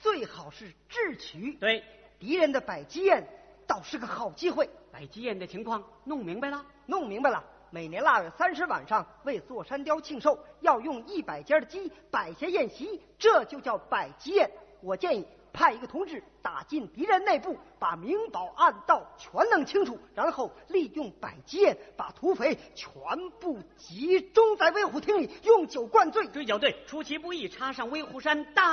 [0.00, 1.52] 最好是智取。
[1.54, 1.84] 对，
[2.18, 3.24] 敌人的百鸡宴
[3.66, 4.68] 倒是个好机会。
[4.90, 6.66] 百鸡宴的情况弄明白了？
[6.86, 7.44] 弄明白了。
[7.72, 14.50] 每年腊月三十晚上为座山雕庆寿，要用一百家的鸡摆下宴席，这就叫摆鸡宴。
[14.82, 22.90] 我建议派一个同志打进敌人内部，把明宝暗道全弄清楚，然后利用摆鸡宴把土匪全
[23.38, 26.26] 部集中在威虎厅里，用酒灌醉。
[26.26, 28.64] 追剿队，出其不意插上威虎山，打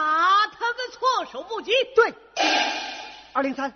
[0.47, 1.71] 他个措手不及。
[1.95, 2.11] 对，
[3.31, 3.71] 二零三，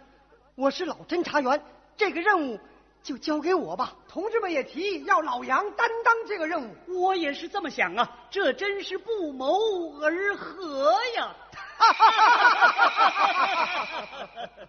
[0.56, 1.64] 我是老侦查员，
[1.96, 2.60] 这个任务
[3.04, 3.94] 就交给我吧。
[4.08, 7.02] 同志们也提议要老杨担当这个任务。
[7.02, 11.36] 我也是这么想啊，这真是不谋而合呀！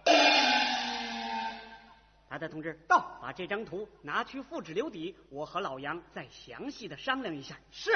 [2.29, 7.55] 大德同志，到，把这张图拿去复制留底，我和老杨再详细的商量一下。
[7.71, 7.91] 是。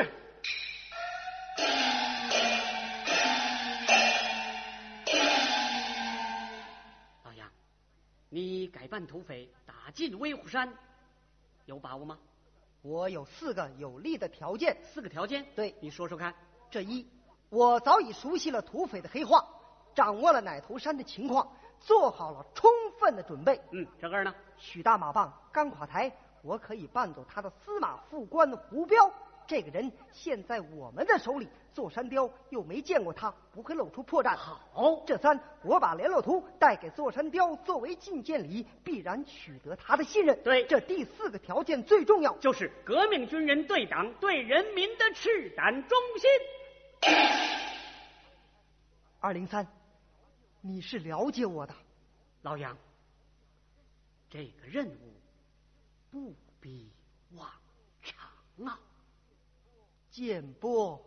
[7.23, 7.49] 老杨，
[8.29, 9.49] 你改扮土匪
[9.87, 10.69] 打进威虎山，
[11.63, 12.19] 有把握吗？
[12.81, 14.77] 我有四个有利的条件。
[14.83, 16.35] 四个条件，对，你说说看。
[16.69, 17.07] 这一，
[17.47, 19.47] 我早已熟悉了土匪的黑话，
[19.95, 22.69] 掌握了奶头山的情况，做好了充
[22.99, 23.61] 分的准备。
[23.71, 24.35] 嗯，这二呢？
[24.57, 29.09] 许大马棒刚垮台，我可以扮作他的司马副官胡彪。
[29.47, 34.35] 这个人现在我们的手里，座山雕又没见过他，不会露出破绽。
[34.35, 40.43] 好，这三，我把联络图带给座山雕作为觐见礼，必然取得他的信任。
[40.43, 46.29] 对，这第四个条件最重要，就是革命军人对党对人民的赤胆忠心。
[49.19, 49.65] 二零三，
[50.59, 51.73] 你是了解我的，
[52.41, 52.77] 老杨，
[54.29, 55.13] 这个任务
[56.11, 56.91] 不比
[57.31, 57.49] 往
[58.03, 58.77] 常啊。
[60.17, 60.99] 建波，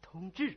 [0.00, 0.56] 同志。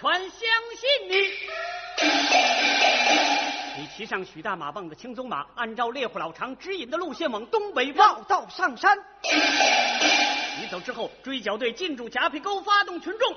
[0.00, 1.14] 全相信你。
[3.76, 8.96] 你骑上许大马棒的青鬃马，按照猎户老常指引的路线往东北绕道上山。
[10.60, 13.34] 你走之后，追剿队进驻夹皮沟，发动群众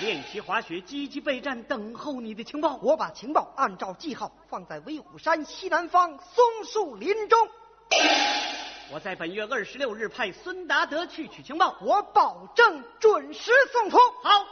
[0.00, 2.76] 练习滑雪，积极备战，等候你的情报。
[2.82, 7.38] 我把情报按照记号放在威虎山西南方松树林中。
[8.92, 13.96] 我在本月二十六日派孙达德去取情报，我保证准时送出。
[14.24, 14.44] 好。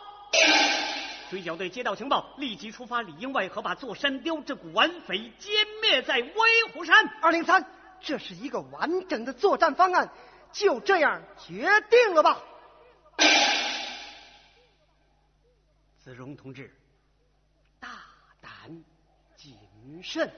[1.31, 6.33] 追剿队接到情报，立即出发里应外合，把座山雕这股顽匪歼灭在威
[6.74, 7.07] 虎山。
[7.22, 7.64] 二零三，
[8.01, 10.11] 这是一个完整的作战方案，
[10.51, 12.43] 就这样决定了吧。
[16.03, 16.74] 子荣同志，
[17.78, 17.89] 大
[18.41, 18.83] 胆
[19.37, 19.57] 谨
[20.03, 20.33] 慎。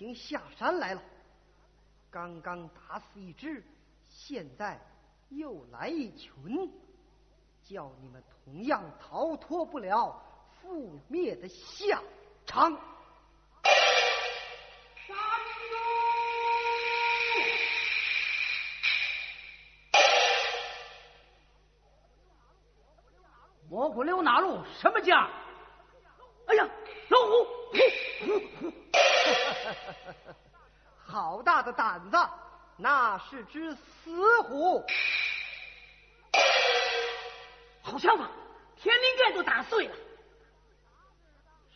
[0.00, 1.02] 已经下山来了。
[2.10, 3.62] 刚刚打死一只，
[4.08, 4.80] 现在
[5.28, 6.72] 又来一群，
[7.62, 10.18] 叫你们同样逃脱不了
[10.62, 12.02] 覆灭的下
[12.46, 12.72] 场。
[32.80, 34.84] 那是只死虎。
[37.82, 38.26] 好枪法，
[38.76, 39.94] 天灵盖都打碎了。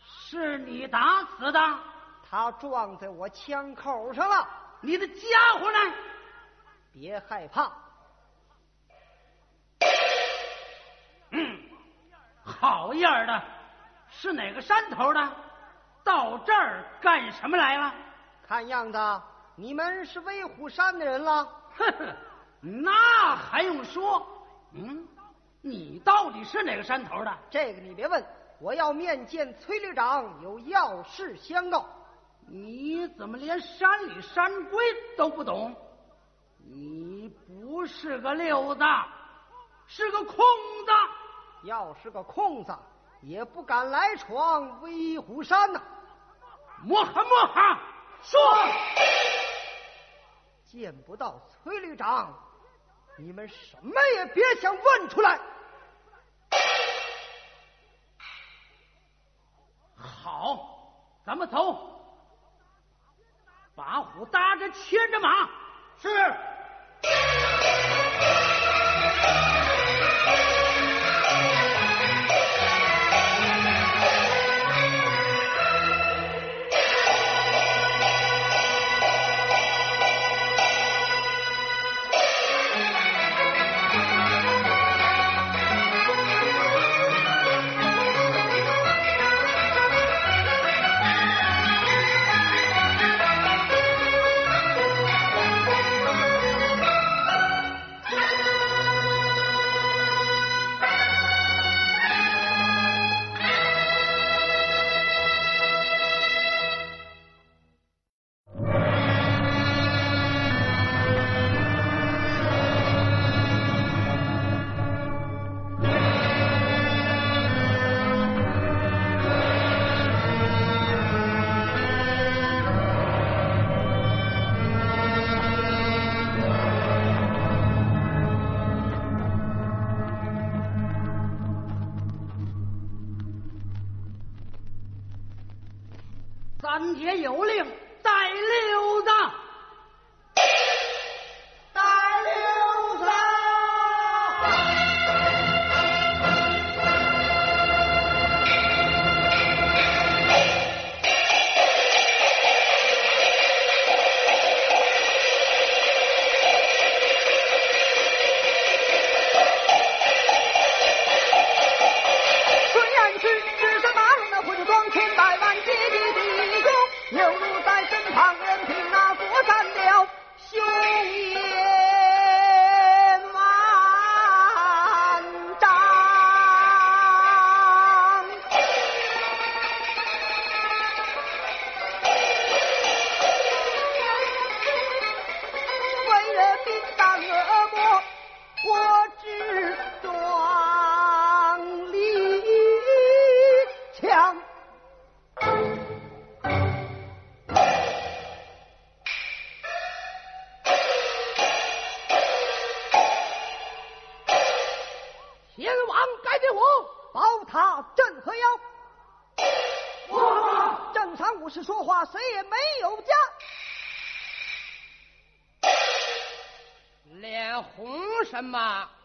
[0.02, 1.60] 是你打死的？
[2.28, 4.48] 他撞在我枪口上了。
[4.80, 5.78] 你的家伙呢？
[6.92, 7.70] 别害怕。
[11.30, 11.60] 嗯。
[12.44, 13.42] 好样的！
[14.10, 15.36] 是哪个山头的？
[16.02, 17.94] 到这儿干什么来了？
[18.46, 18.98] 看样子
[19.56, 21.44] 你们是威虎山的人了。
[21.76, 22.16] 哼哼，
[22.82, 24.26] 那还用说？
[24.72, 25.06] 嗯，
[25.62, 27.32] 你到底是哪个山头的？
[27.50, 28.24] 这个你别问，
[28.60, 31.86] 我要面见崔旅长，有要事相告。
[32.46, 34.84] 你怎么连山里山规
[35.16, 35.74] 都不懂？
[36.58, 38.82] 你不是个溜子，
[39.86, 40.92] 是个空子。
[41.64, 42.76] 要是个空子，
[43.22, 45.80] 也不敢来闯威虎山呐！
[46.82, 47.80] 摸哈摸哈，
[48.20, 48.38] 说，
[50.74, 52.36] 见不到崔旅长，
[53.16, 55.38] 你们什么也别想问出来。
[59.96, 60.92] 好，
[61.24, 61.78] 咱们走，
[63.76, 65.48] 把虎搭着，牵着马，
[65.96, 66.08] 是。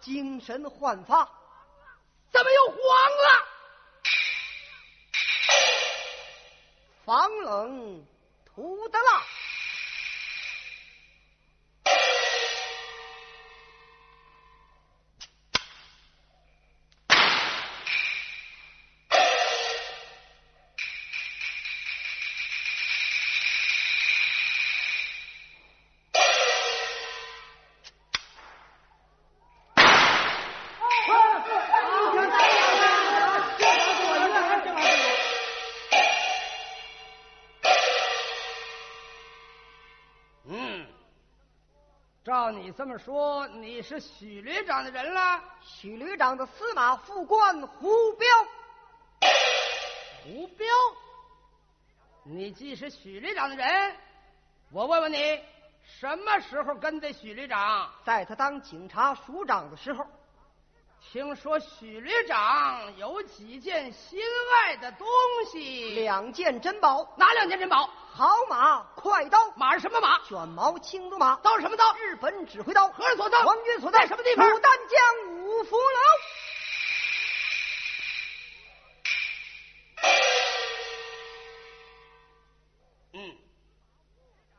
[0.09, 1.29] 精神焕发，
[42.49, 45.39] 照你这么说，你是许旅长的人了？
[45.61, 48.27] 许旅长的司马副官胡彪。
[50.23, 50.67] 胡彪，
[52.23, 53.95] 你既是许旅长的人，
[54.71, 55.39] 我问问你，
[55.99, 57.87] 什么时候跟的许旅长？
[58.03, 60.03] 在他当警察署长的时候。
[61.11, 64.19] 听说许旅长有几件心
[64.65, 65.07] 爱的东
[65.51, 67.13] 西，两件珍宝。
[67.15, 67.89] 哪两件珍宝？
[68.19, 69.49] 好马快刀。
[69.55, 70.21] 马是什么马？
[70.25, 71.37] 卷毛青鬃马。
[71.37, 71.95] 刀是什么刀？
[71.95, 72.89] 日本指挥刀。
[72.89, 73.43] 何人所造？
[73.45, 73.99] 皇军所在。
[73.99, 74.45] 在什么地方？
[74.45, 76.01] 牡丹江五福楼。
[83.13, 83.37] 嗯，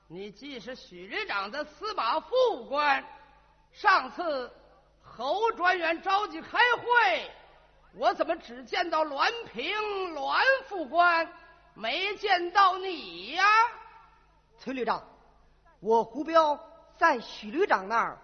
[0.09, 3.05] 你既是许旅长的司马副官，
[3.73, 4.51] 上次。
[5.03, 7.31] 侯专员召集开会，
[7.95, 11.31] 我怎么只见到栾平、栾副官，
[11.75, 13.45] 没见到你呀？
[14.59, 15.03] 崔旅长，
[15.81, 16.59] 我胡彪
[16.99, 18.19] 在许旅长那儿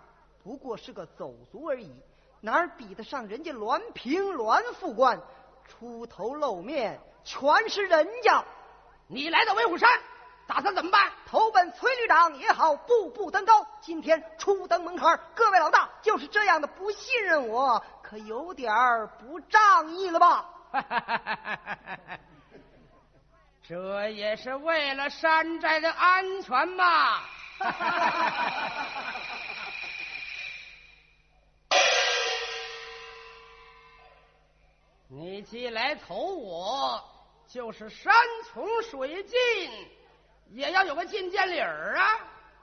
[0.44, 2.02] 不过是个走卒而已，
[2.40, 5.20] 哪比得上人家栾平、栾副官
[5.64, 8.44] 出头露面，全是人家。
[9.06, 9.89] 你来到威虎山。
[10.48, 11.10] 打算怎么办？
[11.27, 13.66] 投奔崔旅长也好，步步登高。
[13.81, 18.73] 今天初登门槛，各位老大就是这样的不信任我，可有点
[19.18, 20.48] 不仗义了吧？
[23.68, 27.20] 这也是为了山寨的安全嘛。
[35.09, 37.02] 你既来投我，
[37.48, 38.14] 就是山
[38.52, 39.38] 穷水尽。
[40.52, 42.20] 也要有个进见礼儿啊！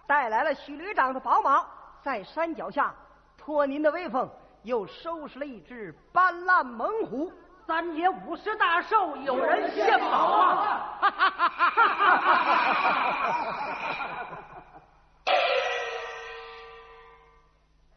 [0.08, 1.68] 带来了许旅长的宝马，
[2.02, 2.96] 在山脚下
[3.38, 4.30] 托您的威风，
[4.62, 7.30] 又收拾了一只斑斓猛虎。
[7.66, 11.00] 三爷五十大寿，有人献宝啊！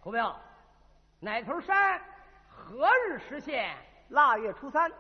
[0.01, 0.35] 胡彪，
[1.19, 2.01] 奶头山
[2.49, 3.75] 何日实现？
[4.11, 4.91] 腊月初三。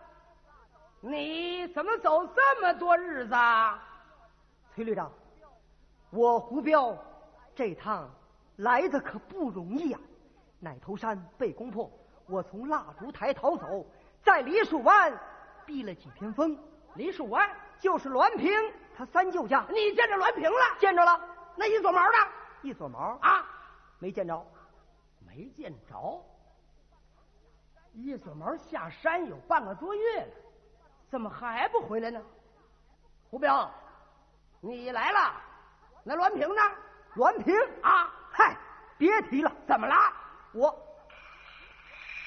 [1.01, 3.35] 你怎么走这么多日子？
[4.75, 5.13] 崔旅长，
[6.11, 6.97] 我胡彪
[7.55, 8.11] 这趟
[8.57, 10.01] 来的可不容易啊！
[10.59, 11.89] 奶头山被攻破，
[12.27, 13.87] 我从蜡烛台逃走，
[14.27, 15.17] 在梨树湾
[15.65, 16.59] 避了几天风。
[16.97, 17.49] 梨树湾
[17.79, 18.53] 就是栾平
[18.97, 19.65] 他三舅家。
[19.69, 20.77] 你见着栾平了？
[20.81, 21.21] 见着了。
[21.55, 22.19] 那一撮毛呢？
[22.63, 23.47] 一撮毛啊，
[24.01, 24.45] 没见着，
[25.25, 26.21] 没见着。
[27.93, 30.29] 一撮毛下山有半个多月了，
[31.09, 32.21] 怎么还不回来呢？
[33.31, 33.71] 胡彪。
[34.61, 35.33] 你来了，
[36.03, 36.63] 那栾平呢？
[37.15, 38.57] 栾平啊，嗨，
[38.99, 39.95] 别提了，怎么了？
[40.53, 40.86] 我，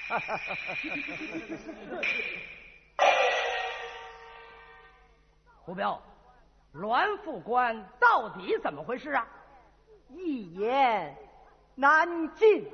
[5.64, 6.02] 胡彪，
[6.74, 9.28] 栾副官到底怎么回事啊？
[10.10, 11.16] 一言
[11.76, 12.68] 难尽。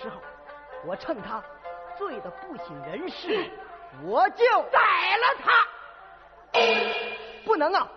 [0.00, 0.16] 时候，
[0.84, 1.42] 我趁他
[1.96, 3.50] 醉得不省人事，
[4.04, 4.78] 我就宰
[5.16, 5.52] 了他。
[7.44, 7.88] 不能啊，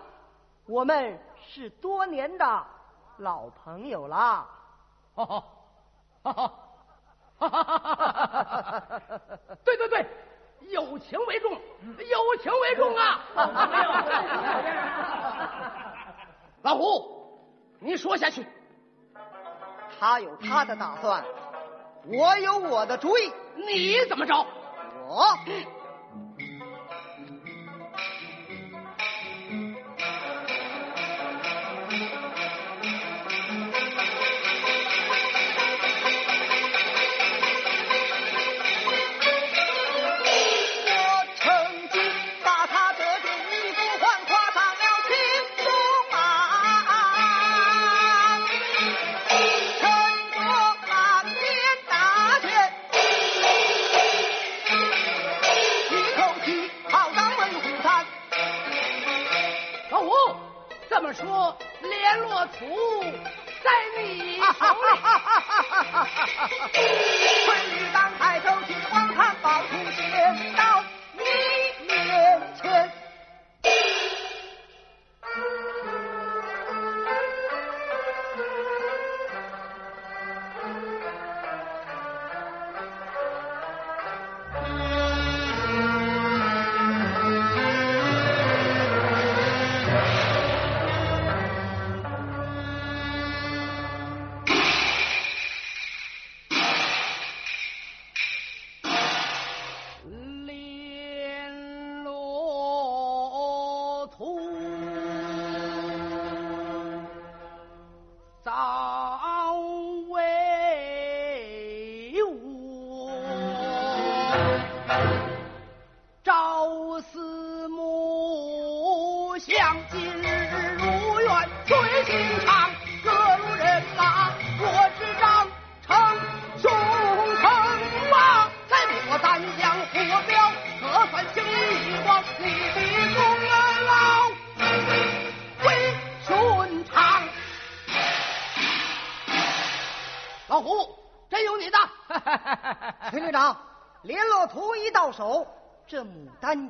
[0.66, 2.66] 我们是多年的
[3.18, 4.46] 老朋友了。
[5.14, 5.44] 哈哈，
[6.22, 6.52] 哈哈，
[7.38, 8.00] 哈哈哈哈
[8.90, 9.00] 哈！
[9.64, 10.06] 对对对。
[10.70, 13.20] 友情为重，友情为重啊！
[16.60, 17.40] 老胡，
[17.78, 18.46] 你说下去。
[19.98, 21.24] 他有他的打算，
[22.10, 23.32] 我有我的主意。
[23.56, 24.34] 你怎么着？
[25.06, 25.24] 我。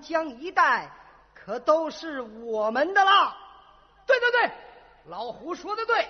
[0.08, 0.90] 江一带
[1.34, 3.36] 可都是我们的啦！
[4.06, 4.50] 对对对，
[5.08, 6.08] 老胡说的对。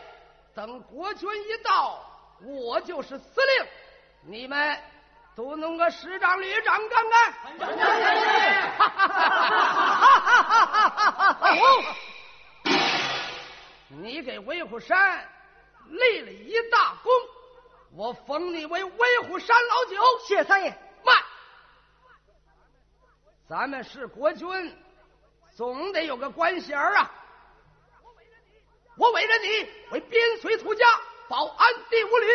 [0.55, 2.01] 等国军一到，
[2.41, 3.67] 我就是司令，
[4.23, 4.81] 你们
[5.35, 7.35] 都弄个师长、旅长干干。
[11.41, 11.61] 老胡，
[13.89, 15.29] 你给威虎山
[15.89, 17.13] 立了一大功，
[17.97, 20.01] 我封你为威虎山老九。
[20.27, 20.88] 谢三爷。
[23.49, 24.77] 咱们是国军，
[25.57, 27.11] 总得有个官衔啊！
[28.99, 30.85] 我委任你为边随土家
[31.29, 32.27] 保安第五旅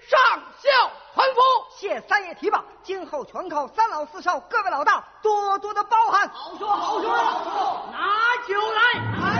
[0.00, 0.18] 上
[0.62, 1.40] 校团副。
[1.76, 6.26] 谢三爷提拔，今后全靠三老四少各位老大多多的包涵。
[6.30, 7.12] 好说好说，
[7.92, 9.31] 拿酒来。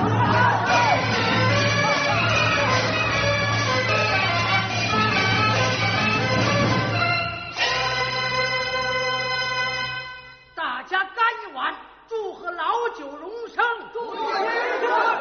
[12.90, 13.64] 九荣生。
[13.92, 14.44] 祝贺荣
[14.80, 15.20] 升。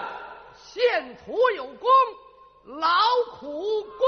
[0.56, 1.90] 献土有功，
[2.66, 2.88] 劳
[3.40, 4.08] 苦功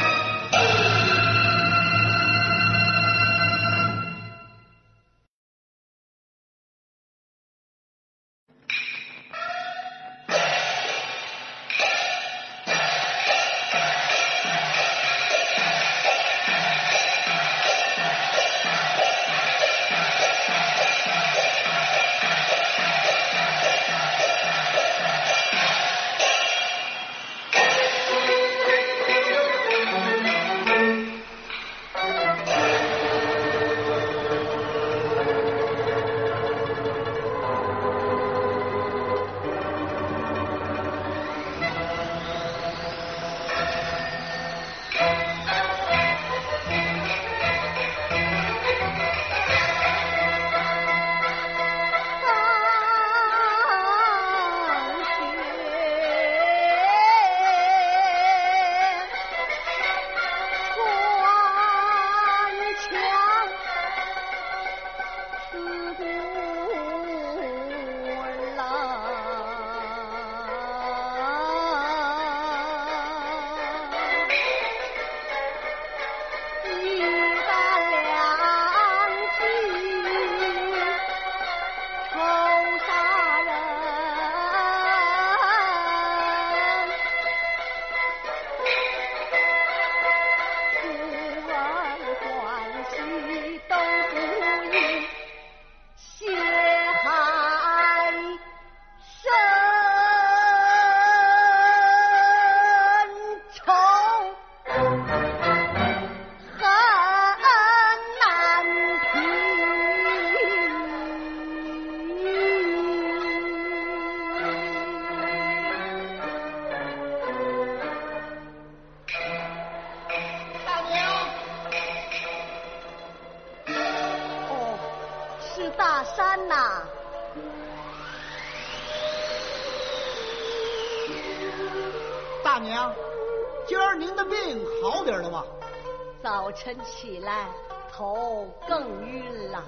[136.63, 137.49] 晨起来
[137.91, 139.63] 头更晕了。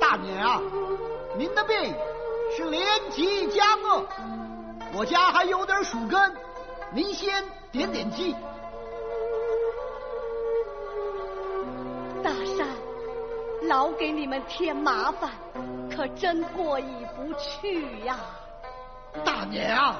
[0.00, 0.62] 大娘，
[1.36, 1.94] 您的病
[2.56, 4.06] 是连疾加恶，
[4.94, 6.34] 我家还有点树根，
[6.94, 8.34] 您先点点剂。
[12.24, 12.66] 大山，
[13.64, 15.30] 老给你们添麻烦，
[15.94, 18.18] 可真过意不去呀。
[19.26, 19.94] 大娘，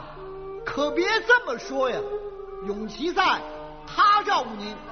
[0.64, 2.00] 可别这么说呀！
[2.66, 3.40] 永琪在，他
[4.32, 4.91] 告诉您。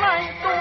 [0.00, 0.51] 来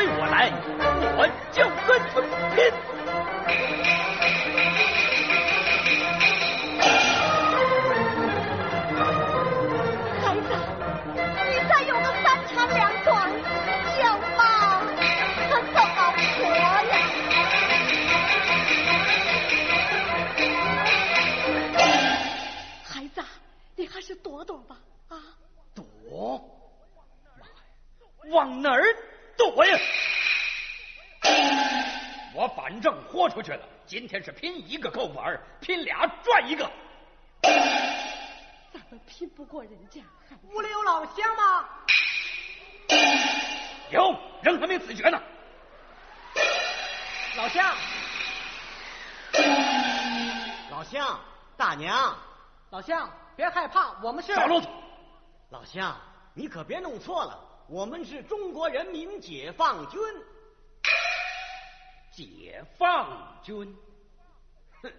[0.00, 0.50] 随我来，
[1.18, 2.22] 我就跟他
[2.56, 2.89] 拼。
[33.40, 36.70] 出去了，今天是拼一个够本儿，拼俩赚一个。
[37.42, 40.02] 咱们拼不过人家，
[40.42, 41.66] 屋里有老乡吗？
[43.90, 45.18] 有人还没死绝呢。
[47.38, 47.74] 老乡，
[50.70, 51.18] 老乡，
[51.56, 52.14] 大娘，
[52.68, 54.66] 老乡，别害怕，我们是少啰嗦。
[55.48, 55.96] 老乡，
[56.34, 59.98] 你可别弄错了，我们是中国人民解放军。
[62.10, 63.74] 解放军，
[64.82, 64.92] 哼，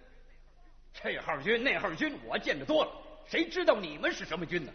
[0.92, 2.90] 这号军那号军我见得多了，
[3.26, 4.72] 谁知道你们是什么军呢？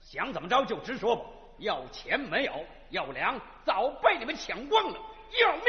[0.00, 1.22] 想怎么着就直说吧，
[1.58, 4.98] 要钱没有，要粮早被你们抢光了，
[5.40, 5.64] 要命！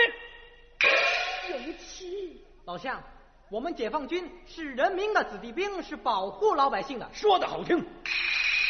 [1.51, 2.43] 有气。
[2.65, 3.01] 老乡，
[3.49, 7.07] 我们解放军是人民的子弟兵，是保护老百姓的。
[7.13, 7.77] 说的好听，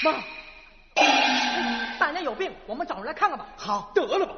[0.03, 0.21] 妈，
[1.97, 3.47] 大娘有病，我们找人来看看吧。
[3.57, 4.35] 好，得了吧。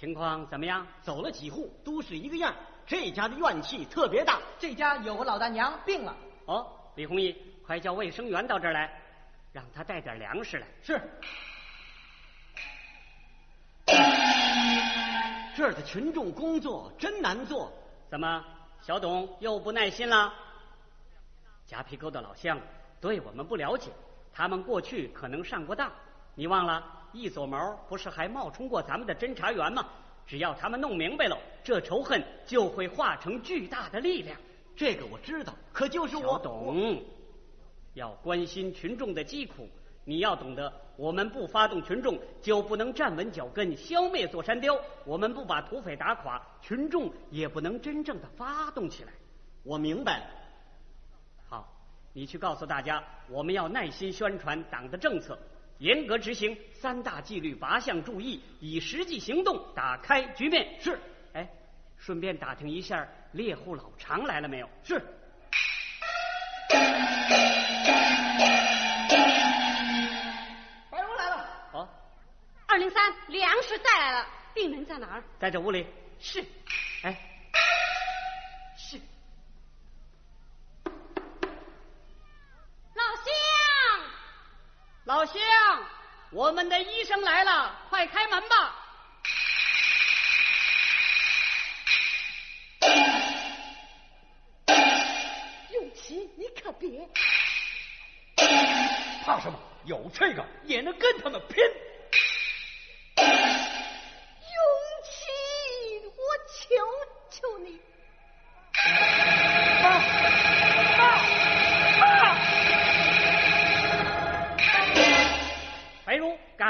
[0.00, 0.86] 情况怎么样？
[1.02, 2.54] 走了几户，都是一个样。
[2.86, 4.40] 这家的怨气特别大。
[4.58, 6.16] 这家有个老大娘病了。
[6.46, 7.36] 哦，李弘毅，
[7.66, 8.90] 快叫卫生员到这儿来，
[9.52, 10.66] 让他带点粮食来。
[10.82, 10.98] 是。
[15.54, 17.70] 这儿的群众工作真难做。
[18.08, 18.42] 怎么，
[18.80, 20.32] 小董又不耐心了？
[21.66, 22.58] 夹皮沟的老乡
[23.02, 23.90] 对我们不了解，
[24.32, 25.92] 他们过去可能上过当。
[26.34, 29.86] 你忘了，一撮毛不是还冒充过咱们的侦查员吗？
[30.26, 34.38] 只要他们弄明白了，这仇恨就会化成巨大的力量。
[34.76, 37.02] 这个我知道，可就是我懂，
[37.94, 39.68] 要关心群众的疾苦。
[40.04, 44.74] 你要懂得，我们不发动群众，就不能站稳脚跟，消灭座山雕；
[45.04, 49.12] 我们不把土匪打垮，群众也不能真正的发动起来。
[49.62, 50.24] 我明白了。
[51.48, 51.68] 好，
[52.12, 55.38] 你去告诉大家，我们要耐心宣传党的政策，
[55.80, 60.78] 严格执行三大纪律八项注意，以实际行动打开局面。
[60.78, 61.00] 是。
[61.32, 61.48] 哎，
[61.96, 64.68] 顺便打听一下，猎户老常来了没有？
[64.84, 64.98] 是。
[70.90, 71.48] 白龙来了。
[71.72, 71.88] 哦，
[72.66, 75.24] 二零三，粮食带来了，病人在哪儿？
[75.38, 75.86] 在这屋里。
[76.18, 76.44] 是。
[77.04, 77.18] 哎，
[85.10, 85.34] 老乡，
[86.30, 88.76] 我们的医生来了，快开门吧。
[95.72, 97.08] 永琪，你可别。
[99.24, 99.58] 怕什么？
[99.84, 101.56] 有这个也能跟他们拼。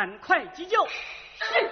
[0.00, 0.82] 赶快急救。
[0.86, 1.70] 是。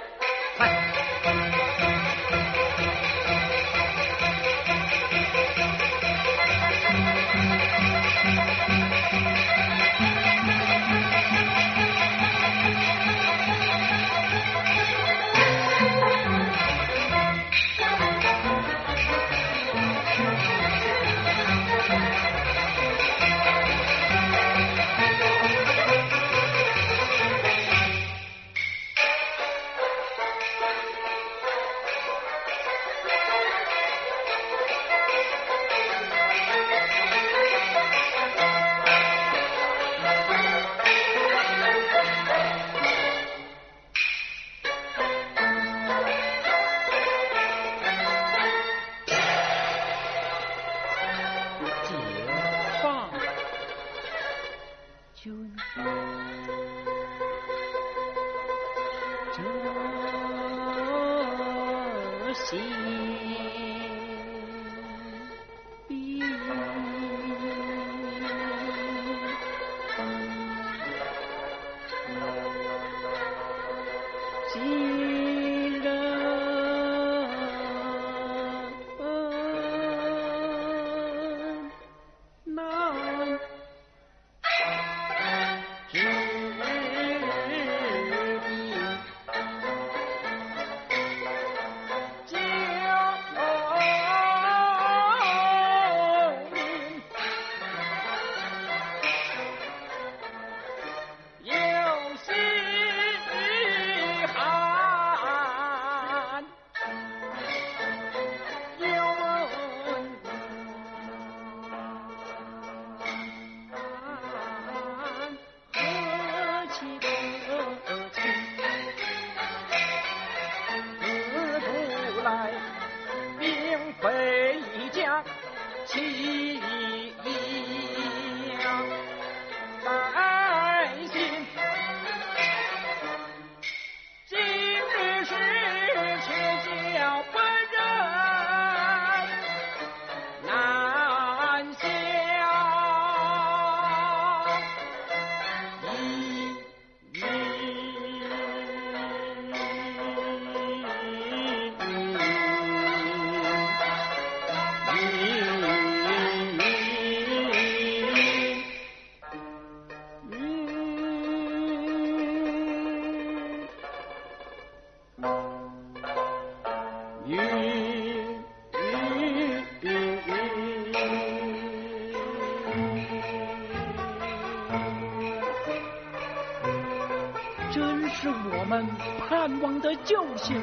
[180.09, 180.59] 救星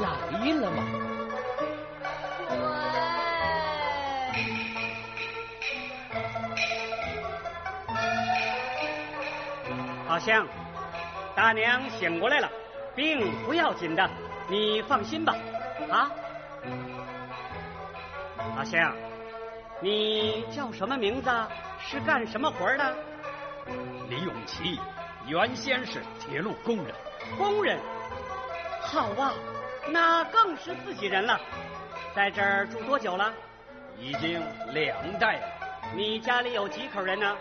[0.00, 0.08] 来
[0.54, 0.82] 了吗？
[10.06, 10.46] 好香，
[11.36, 12.50] 大娘醒过来了，
[12.96, 14.08] 病不要紧的，
[14.48, 15.36] 你放心吧。
[15.90, 16.10] 啊，
[18.56, 18.96] 阿香，
[19.82, 21.30] 你叫什么名字？
[21.80, 22.96] 是干什么活的？
[24.08, 24.80] 李永琪，
[25.26, 26.94] 原先是铁路工人。
[27.36, 27.78] 工人，
[28.90, 29.34] 好啊，
[29.88, 31.38] 那更是自己人了。
[32.14, 33.30] 在这儿住多久了？
[33.98, 34.42] 已经
[34.72, 35.46] 两代了。
[35.94, 37.36] 你家里有几口人呢？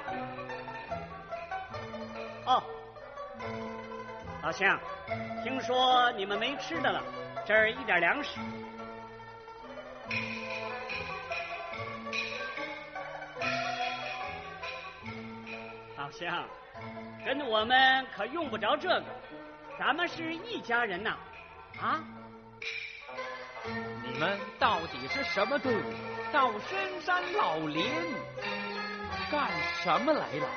[2.45, 2.61] 哦，
[4.43, 4.77] 老乡，
[5.41, 7.01] 听说你们没吃的了，
[7.45, 8.41] 这儿一点粮食。
[15.95, 16.43] 老乡，
[17.25, 19.03] 跟我们可用不着这个，
[19.79, 21.17] 咱们是一家人呐，
[21.87, 22.03] 啊？
[24.03, 25.81] 你们到底是什么队伍？
[26.33, 27.89] 到深山老林
[29.31, 29.49] 干
[29.81, 30.49] 什么来了？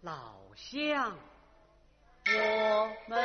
[0.00, 1.14] 老乡，
[2.26, 3.20] 我们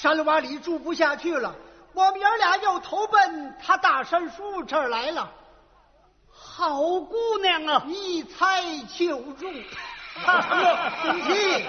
[0.00, 1.54] 山洼里住不下去了，
[1.92, 5.30] 我们爷俩又投奔他大山叔这儿来了。
[6.32, 8.62] 好姑娘啊，一猜
[8.96, 9.52] 就中。
[11.04, 11.66] 勇气，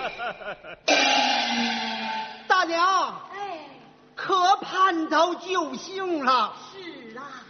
[2.48, 3.60] 大娘，哎，
[4.16, 6.54] 可盼到救星了。
[6.72, 7.44] 是啊，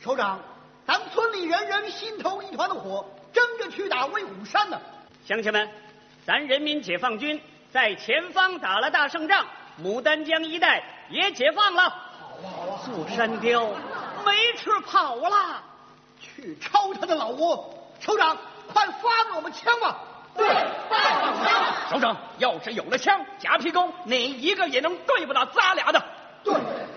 [0.00, 0.40] 首长，
[0.86, 4.80] 咱村里人人心头一团的火，争着去打威虎山呢。
[5.26, 5.68] 乡亲们，
[6.24, 7.38] 咱人民解放军
[7.70, 9.46] 在前方打了大胜仗，
[9.82, 11.94] 牡丹江一带也解放了。
[12.84, 13.66] 座山雕
[14.24, 15.62] 没处跑了。
[16.20, 17.74] 去抄他的老窝！
[18.00, 18.36] 首长，
[18.72, 20.00] 快发给我们枪吧！
[20.36, 20.48] 对，
[20.88, 20.96] 发
[21.44, 26.04] 枪首长，要是有了枪，夹皮沟哪一个也能对付到咱俩的。
[26.42, 26.54] 对，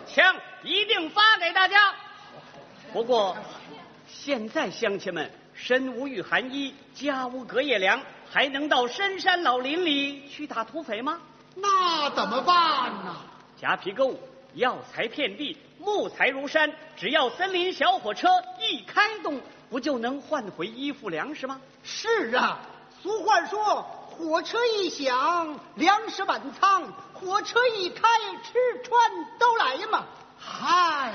[0.08, 1.94] 枪一定发给大家。
[2.94, 3.38] 不过，
[4.08, 11.20] 现在乡亲们身无御寒衣，家无隔夜粮，还能到深山老林里去打土匪吗？
[11.56, 13.15] 那怎么办呢？
[13.60, 14.15] 夹皮沟
[14.53, 18.28] 药材遍地，木材如山，只要森林小火车
[18.60, 21.60] 一开动，不就能换回衣服粮食吗？
[21.84, 22.60] 是啊，
[23.02, 26.84] 俗话说，火车一响，粮食满仓；
[27.14, 28.07] 火车一开，
[28.44, 30.06] 吃穿都来嘛。
[30.40, 31.14] 嗨，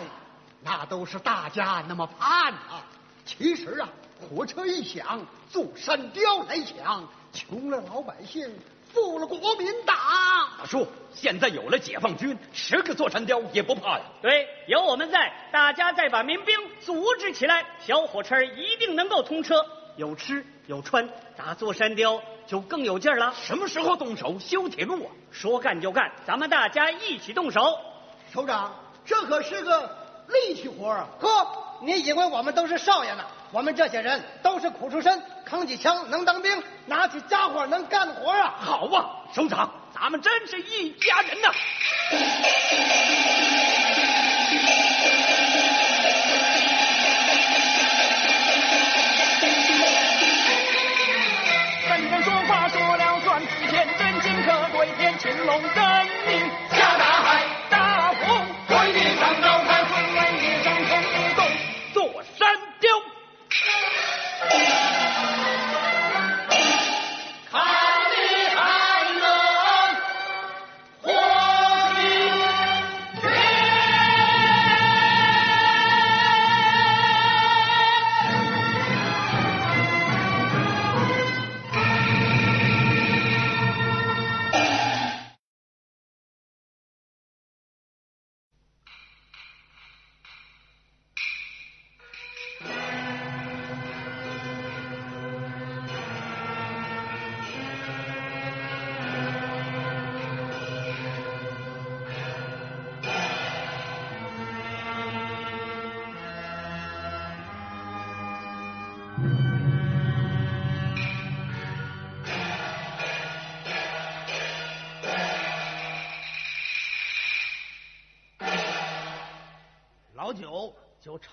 [0.62, 2.84] 那都是大家那么盼啊。
[3.24, 3.88] 其实啊，
[4.30, 8.48] 火车一响，坐山雕来抢，穷了老百姓，
[8.96, 9.94] 富了国民党。
[10.58, 14.04] 大叔，现在有了解放军，十个座山雕也不怕呀。
[14.22, 19.66] 对，有我们在，大家再把民兵组织起来，小火车一定能够通车。
[19.96, 23.34] 有吃有穿，打座山雕就更有劲儿了。
[23.34, 25.12] 什么时候动手修铁路啊？
[25.30, 27.78] 说干就干，咱们大家一起动手。
[28.32, 28.74] 首长，
[29.04, 29.94] 这可是个
[30.28, 31.06] 力气活啊！
[31.20, 31.28] 哥，
[31.82, 33.24] 你以为我们都是少爷呢？
[33.56, 38.54] 我们这些人都是苦出身，扛起枪能当兵，拿起家伙能干活啊！
[38.60, 41.48] 好啊，首长，咱们真是一家人呐！
[51.88, 55.82] 真人说话说了算，天真金可对天，青龙真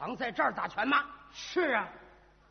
[0.03, 1.05] 常在这儿打拳吗？
[1.31, 1.87] 是啊，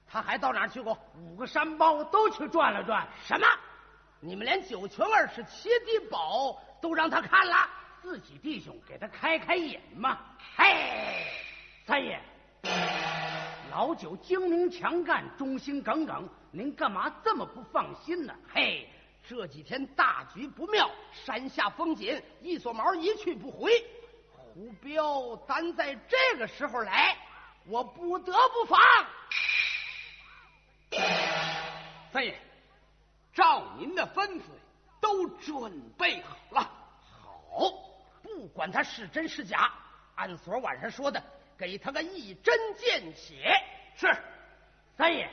[0.09, 0.97] 他还到哪儿去过？
[1.15, 3.07] 五个山包都去转了转。
[3.27, 3.47] 什么？
[4.21, 7.69] 你们连九泉二十七地宝都让他看了？
[8.01, 10.19] 自己弟兄给他开开眼嘛。
[10.57, 11.27] 嘿，
[11.85, 12.19] 三爷，
[13.71, 18.35] 老九精明强干，忠心耿耿，您干嘛这么不放心呢？
[18.51, 18.89] 嘿，
[19.29, 23.85] 这几天大局不妙，山下风紧，一撮毛一去不回。
[24.55, 27.17] 胡彪咱在这个时候来，
[27.67, 28.81] 我不得不防。
[32.13, 32.39] 三爷，
[33.33, 34.43] 照您的吩咐，
[35.01, 36.71] 都准备好了。
[37.51, 37.71] 好，
[38.23, 39.73] 不管他是真是假，
[40.17, 41.23] 按昨晚上说的，
[41.57, 43.53] 给他个一针见血。
[43.97, 44.07] 是，
[44.97, 45.31] 三爷，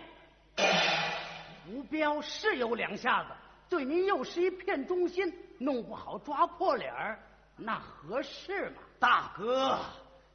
[1.68, 3.30] 吴彪是有两下子，
[3.70, 7.20] 对您又是一片忠心，弄不好抓破脸儿，
[7.58, 8.82] 那合适吗？
[9.00, 9.80] 大哥，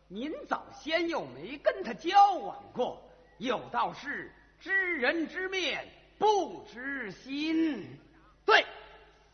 [0.08, 3.02] 您早先又没跟他交往过，
[3.38, 7.98] 有道是知人知面不知心。
[8.44, 8.64] 对，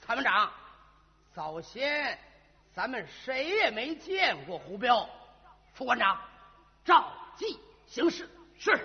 [0.00, 0.50] 参谋长，
[1.34, 2.18] 早先
[2.72, 5.08] 咱们谁也没见过胡彪。
[5.74, 6.20] 副官长，
[6.84, 8.28] 照计行事。
[8.58, 8.78] 是。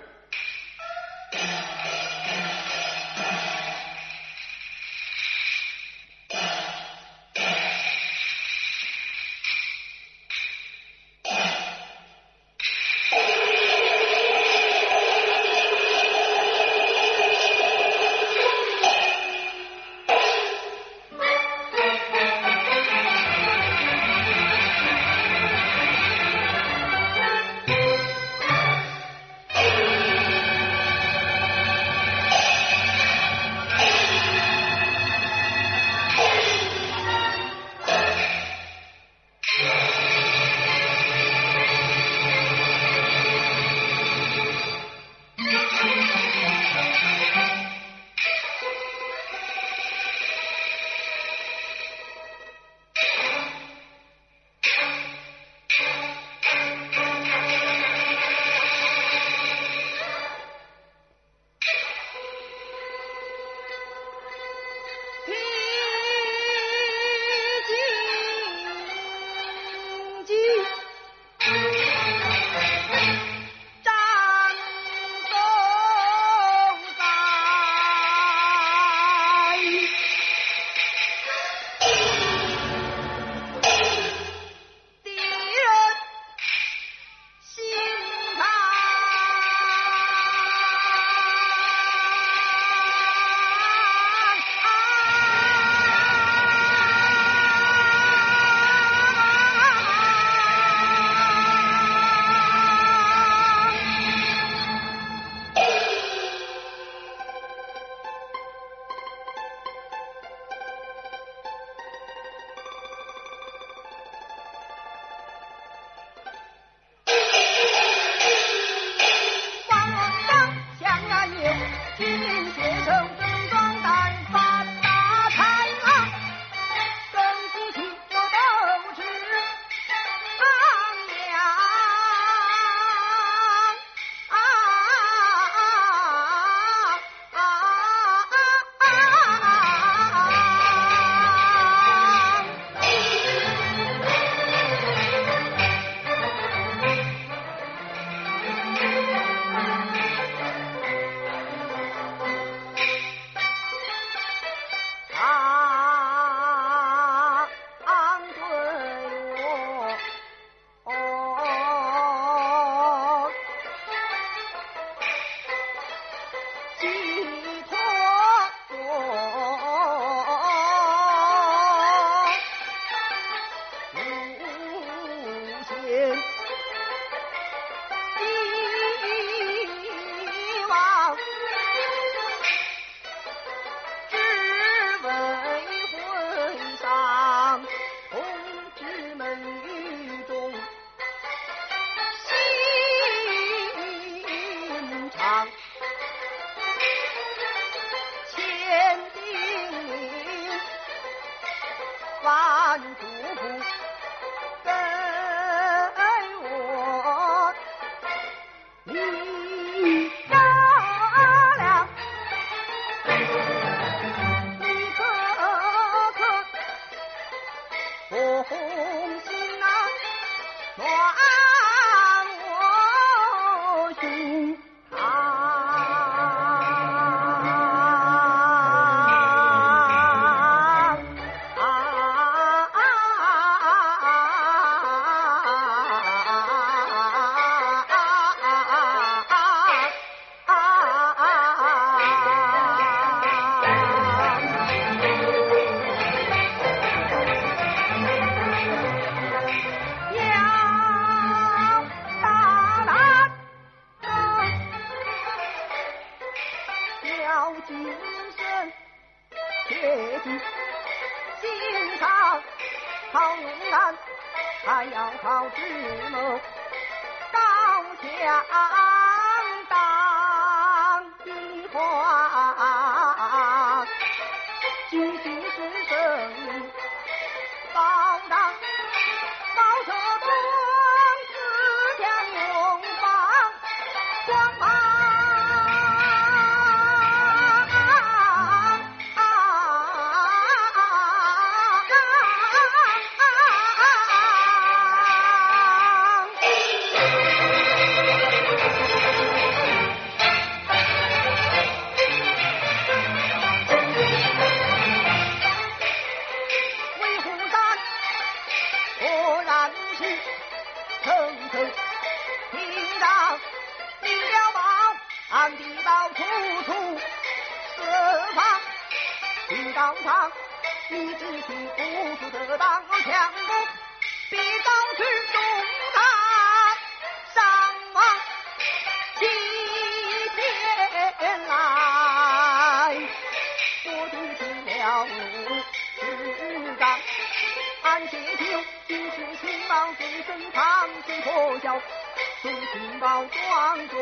[342.76, 343.94] 银包装着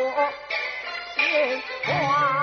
[1.14, 2.33] 鲜花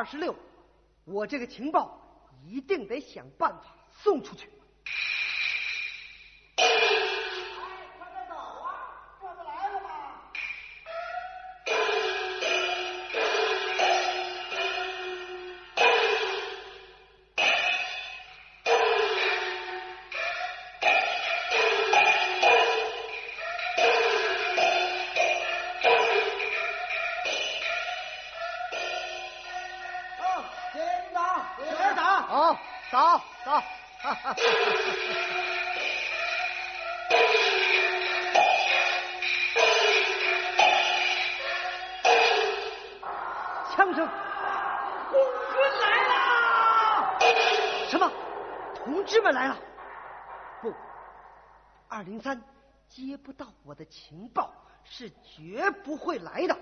[0.00, 0.34] 二十六，
[1.04, 2.00] 我这个情报
[2.42, 4.49] 一定得想办法送出去。
[54.10, 56.58] 情报是绝不会来的。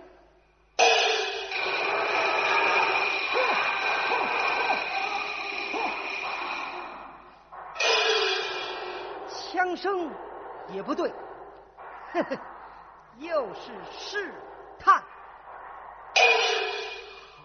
[9.30, 10.12] 枪声
[10.74, 11.10] 也不对，
[12.12, 12.38] 呵呵，
[13.16, 14.30] 又是试
[14.78, 15.02] 探。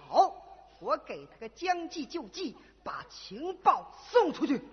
[0.10, 0.36] 好，
[0.82, 4.58] 我给他个将计就计，把情报送出去。
[4.58, 4.66] 弟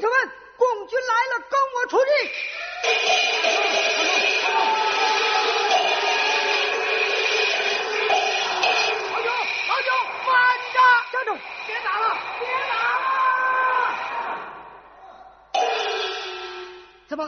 [0.00, 2.04] 兄们，共军来了，跟我出去！
[9.10, 9.28] 老九，
[9.68, 9.90] 老九，
[10.26, 10.32] 慢
[10.74, 10.76] 着！
[11.12, 11.30] 站住！
[11.66, 12.04] 别打了，
[12.38, 13.04] 别打了！
[17.08, 17.20] 怎么？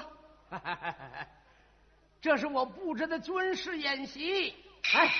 [2.20, 4.54] 这是我布置的军事演习。
[4.92, 5.12] 哎，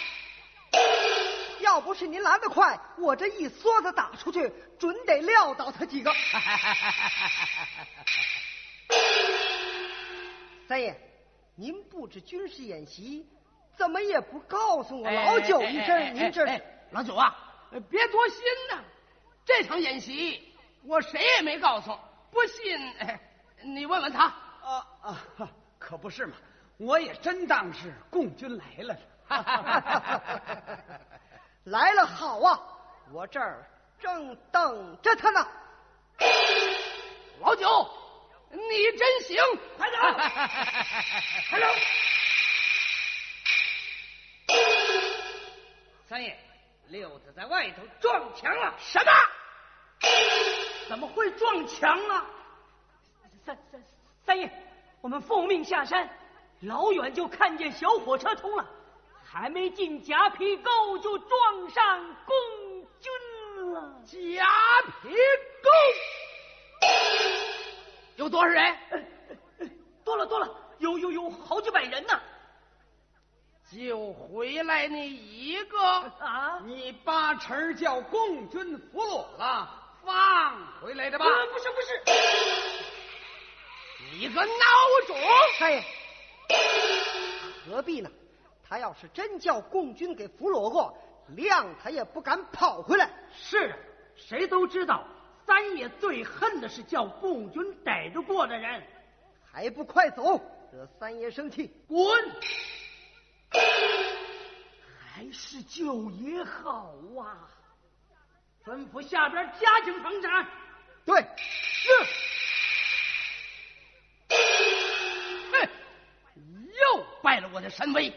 [1.60, 6.12] 要要不是您来得快，我这一梭子打出去，准得撂倒他几个。
[10.70, 10.96] 三爷，
[11.56, 13.26] 您布置军事演习，
[13.76, 16.14] 怎么也不告诉我老九一声？
[16.14, 17.36] 您这是老九啊，
[17.90, 18.40] 别多心
[18.70, 18.78] 呐。
[19.44, 21.90] 这场演习我谁也没告诉，
[22.30, 22.78] 不信
[23.64, 24.26] 你问问他。
[24.26, 25.20] 啊啊，
[25.76, 26.36] 可不是嘛，
[26.76, 28.96] 我也真当是共军来了。
[31.64, 32.60] 来了好啊，
[33.12, 33.68] 我这儿
[33.98, 35.44] 正等着他呢。
[37.40, 37.90] 老九，
[38.50, 38.58] 你
[38.98, 39.36] 真行，
[39.76, 39.96] 快走，
[41.50, 41.66] 快走。
[46.08, 46.36] 三爷，
[46.88, 48.74] 六子在外头撞墙了。
[48.78, 49.12] 什么？
[50.88, 52.26] 怎么会撞墙啊？
[53.46, 53.82] 三三
[54.26, 54.50] 三爷，
[55.00, 56.10] 我们奉命下山，
[56.62, 58.66] 老远就看见小火车通了。
[59.24, 62.36] 还没进夹皮沟，就撞上共
[62.98, 64.02] 军了。
[64.04, 64.44] 夹
[65.02, 65.70] 皮沟
[68.20, 68.76] 有多少人？
[70.04, 70.46] 多了多了，
[70.78, 72.20] 有有有好几百人呢。
[73.72, 76.60] 就回来那一个啊？
[76.66, 79.70] 你八成叫共军俘虏了，
[80.04, 81.24] 放回来的吧？
[81.50, 82.02] 不是不是，
[84.12, 85.16] 你个孬种！
[85.58, 85.84] 太爷，
[87.70, 88.10] 何必呢？
[88.68, 90.94] 他要是真叫共军给俘虏过，
[91.34, 93.10] 谅他也不敢跑回来。
[93.32, 93.76] 是啊，
[94.14, 95.06] 谁都知道，
[95.50, 98.80] 三爷最恨的是叫共军逮着过的人。
[99.50, 100.40] 还不快走，
[100.72, 101.74] 惹三爷生气！
[101.88, 101.98] 滚！
[105.12, 107.50] 还是九爷好啊！
[108.64, 110.46] 吩咐下边加紧生产。
[111.04, 111.88] 对，是。
[115.50, 115.68] 哼，
[116.36, 118.14] 又败了我的神威。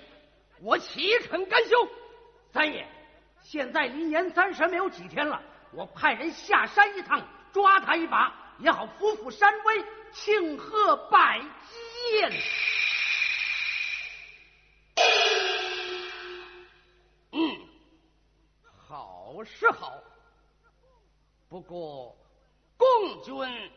[0.62, 1.90] 我岂肯甘休？
[2.52, 2.88] 三爷，
[3.42, 5.42] 现在离年三十没有几天了，
[5.76, 12.32] 我派人下山一趟，抓他一把，也好扶扶山威，庆贺百基宴。
[17.32, 17.68] 嗯，
[18.78, 19.94] 好是好，
[21.50, 22.16] 不过
[22.78, 23.72] 共军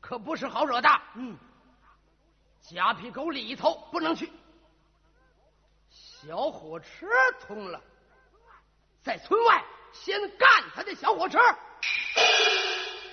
[0.00, 0.88] 可不是好惹的。
[1.14, 1.38] 嗯，
[2.60, 4.30] 夹皮沟里头不能去。
[5.88, 7.06] 小火车
[7.40, 7.82] 通了，
[9.02, 11.38] 在村外先干他的小火车。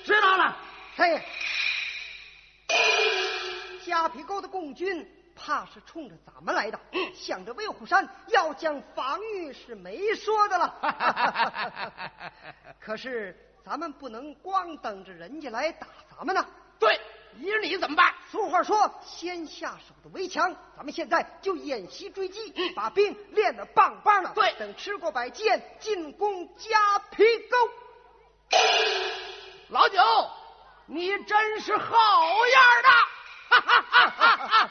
[0.03, 0.57] 知道了，
[0.95, 1.21] 三爷。
[3.85, 5.05] 夹皮沟的共军
[5.35, 6.79] 怕是冲着咱们来的，
[7.13, 11.93] 想着威虎山要将防御是没说的了。
[12.79, 16.45] 可是咱们不能光等着人家来打咱们呢。
[16.79, 16.99] 对。
[17.39, 18.13] 依你怎么办？
[18.31, 20.55] 俗话说，先下手的为强。
[20.75, 24.29] 咱们现在就演习追击，把兵练得棒棒的。
[24.33, 27.57] 对，等吃过百箭，进攻夹皮沟。
[29.69, 30.01] 老九，
[30.87, 32.89] 你真是好样的！
[33.49, 34.69] 哈哈哈哈哈！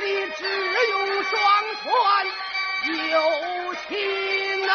[0.00, 0.42] 你只
[0.90, 1.36] 有双
[1.82, 1.90] 拳，
[3.10, 4.68] 有其能。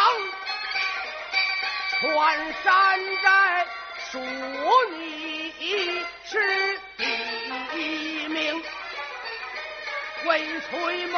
[2.00, 3.66] 穿山寨，
[4.12, 4.20] 属
[4.98, 7.04] 你是第
[7.76, 8.64] 一名，
[10.26, 11.18] 为崔某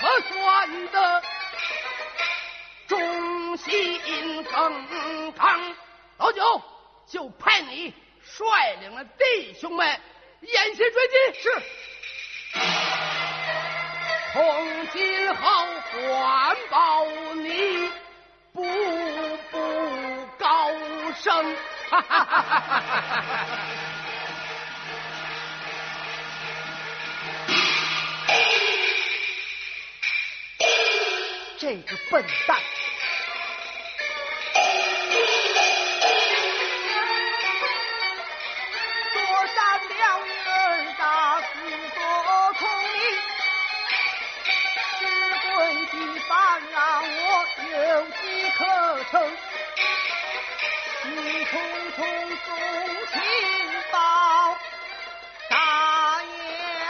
[0.00, 1.22] 可算得
[2.86, 5.74] 忠心耿耿。
[6.18, 6.62] 老九，
[7.06, 7.92] 就派你
[8.22, 10.00] 率领了弟兄们
[10.40, 11.14] 沿线追击。
[11.42, 11.62] 是。
[14.32, 17.04] 从今后管保
[17.34, 17.90] 你
[18.54, 18.62] 步
[19.50, 19.58] 步。
[19.58, 19.61] 高
[21.22, 21.56] 生，
[21.88, 23.56] 哈哈哈哈哈，
[31.58, 32.58] 这个笨蛋！
[39.14, 39.20] 躲
[39.54, 40.50] 闪了女儿
[40.98, 41.44] 大死
[41.94, 42.00] 多
[42.58, 42.94] 聪明，
[44.98, 45.00] 是
[45.54, 45.54] 鬼
[45.86, 45.94] 的
[46.28, 46.30] 饭
[46.72, 47.22] 让我
[47.70, 47.76] 有
[48.10, 48.20] 机
[48.58, 48.60] 可
[49.12, 49.14] 乘。
[51.04, 51.58] 你匆
[51.96, 51.98] 匆
[52.44, 52.46] 送
[53.10, 53.18] 情
[53.90, 54.56] 报，
[55.50, 56.22] 大
[56.80, 56.86] 摇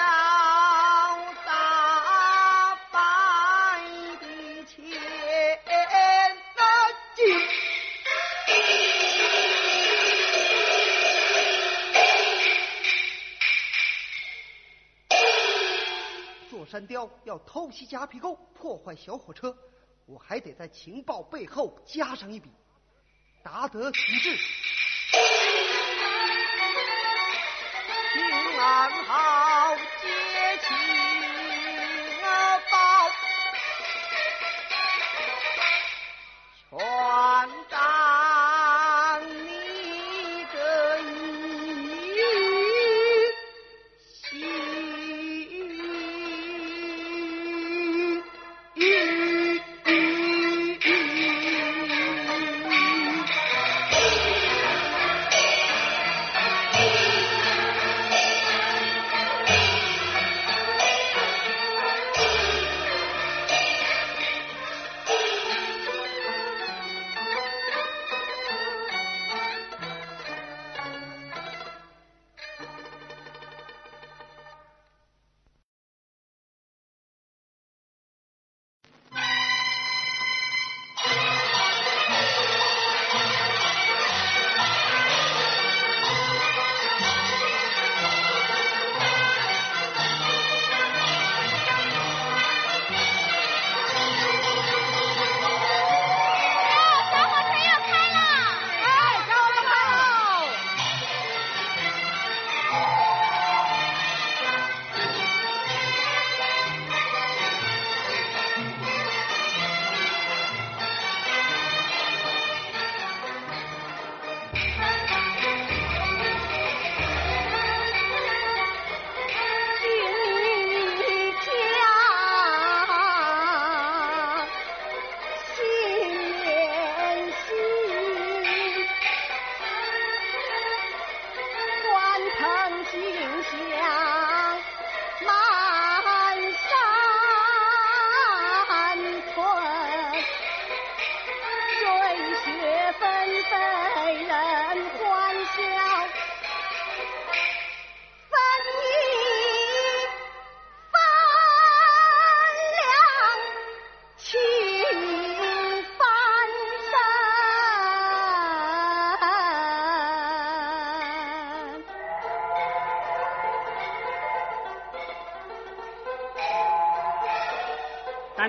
[1.46, 1.48] 大
[2.92, 2.98] 摆
[4.20, 4.24] 的
[4.66, 4.76] 前
[7.16, 7.20] 进。
[16.50, 19.56] 座山雕要偷袭夹皮沟，破坏小火车，
[20.04, 22.50] 我还得在情报背后加上一笔。
[23.42, 24.38] 达德其志，
[28.14, 29.41] 平安好，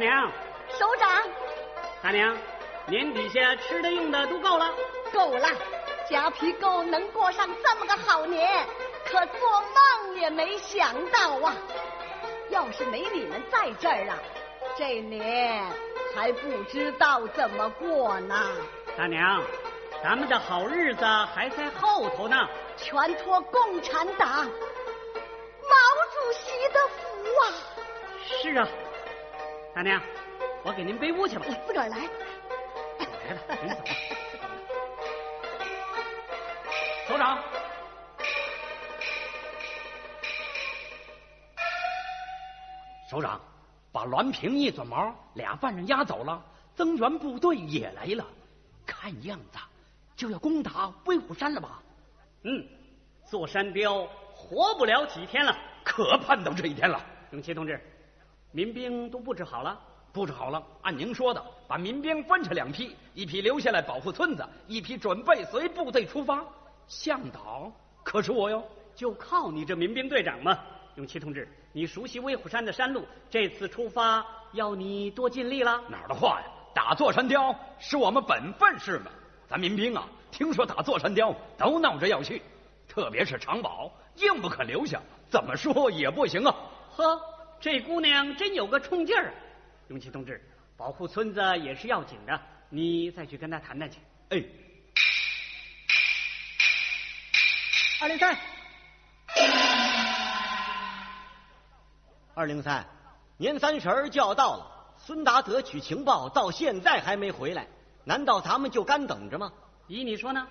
[0.03, 0.29] 娘，
[0.67, 1.23] 首长，
[2.01, 2.35] 大娘，
[2.87, 4.69] 年底下吃的用的都够了。
[5.13, 5.47] 够了，
[6.09, 8.65] 夹皮够能过上这么个好年，
[9.05, 11.55] 可做梦也没想到啊！
[12.49, 14.17] 要是没你们在这儿啊，
[14.77, 15.65] 这年
[16.13, 18.35] 还不知道怎么过呢。
[18.97, 19.41] 大娘，
[20.03, 22.35] 咱们的好日子还在后头呢。
[22.75, 25.75] 全托共产党、毛
[26.11, 27.43] 主席的福啊！
[28.25, 28.67] 是啊，
[29.75, 29.99] 大娘，
[30.63, 31.45] 我给您背屋去吧。
[31.47, 31.97] 我自个儿来。
[31.97, 33.91] 来了， 您走吧。
[37.07, 37.39] 首长，
[43.09, 43.41] 首长，
[43.91, 46.39] 把栾平、一撮毛俩犯人押走了，
[46.75, 48.23] 增援部队也来了，
[48.85, 49.57] 看样子
[50.15, 51.81] 就要攻打威虎山了吧？
[52.43, 52.63] 嗯，
[53.25, 57.03] 座山雕活不了几天了，可盼到这一天了。
[57.31, 57.81] 永琪同志，
[58.53, 59.77] 民兵都布置好了，
[60.11, 60.63] 布置好了。
[60.83, 66.45] 按您说的，把民兵分成两批，一批留下来保护村子，一批准备随部队出发。
[66.87, 67.71] 向导
[68.03, 68.63] 可是我哟，
[68.95, 70.57] 就靠你这民兵队长嘛。
[70.97, 75.81] 永琪同志，你熟悉威虎山的山路，这次出发要你多尽力了。
[75.89, 76.45] 哪儿的话呀？
[76.75, 79.09] 打座山雕是我们本分事嘛。
[79.47, 82.41] 咱民兵啊，听说打座山雕都闹着要去，
[82.87, 86.55] 特别是长宝，硬不肯留下，怎么说也不行啊。
[86.95, 87.19] 呵，
[87.63, 89.33] 这姑娘真有个冲劲儿啊！
[89.87, 90.43] 永琪同志，
[90.75, 92.37] 保护村子也是要紧的，
[92.67, 93.99] 你再去跟她谈谈去。
[94.31, 94.43] 哎。
[98.01, 98.37] 二零三，
[102.33, 102.85] 二零三，
[103.37, 107.65] 年三十就要到了，孙达德取情报到现在还没回来，
[108.03, 109.49] 难道咱们就干等着吗？
[109.87, 110.45] 依你说呢？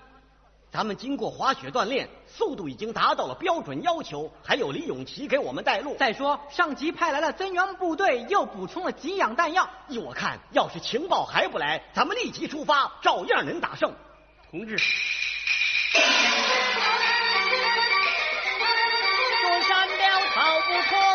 [0.73, 5.95] 咱们经过滑雪锻炼，速度已经达到了标准要求，还有李永琪给我们带路。
[5.97, 9.69] 再说上级派来了增援部队，又补充了给养弹药。
[9.89, 13.93] 依我看，要是情报还不来，咱们立即出发，照样能打胜。
[14.51, 14.79] 同志。
[20.35, 21.12] 逃不脱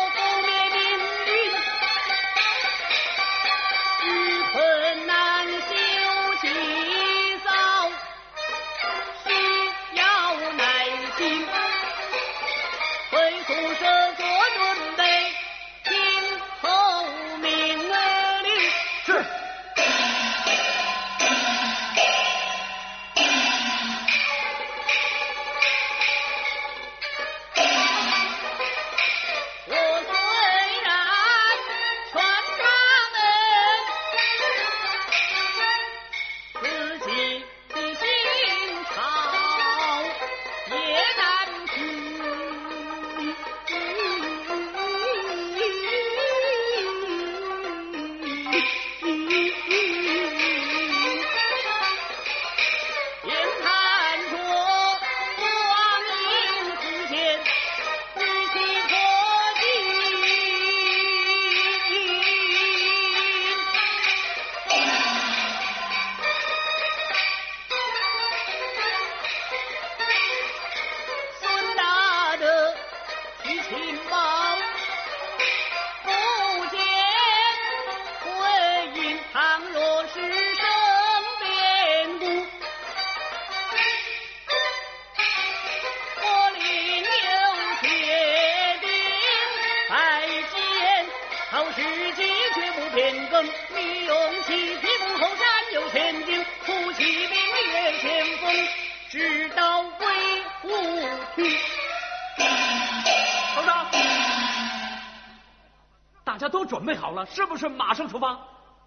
[107.18, 108.38] 了，是不是马上出发？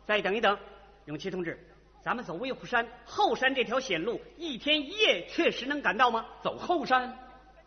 [0.05, 0.57] 再等一等，
[1.05, 1.59] 永琪同志，
[2.01, 6.25] 咱们走威虎山后山这条险路，一天一夜确实能赶到吗？
[6.41, 7.15] 走后山，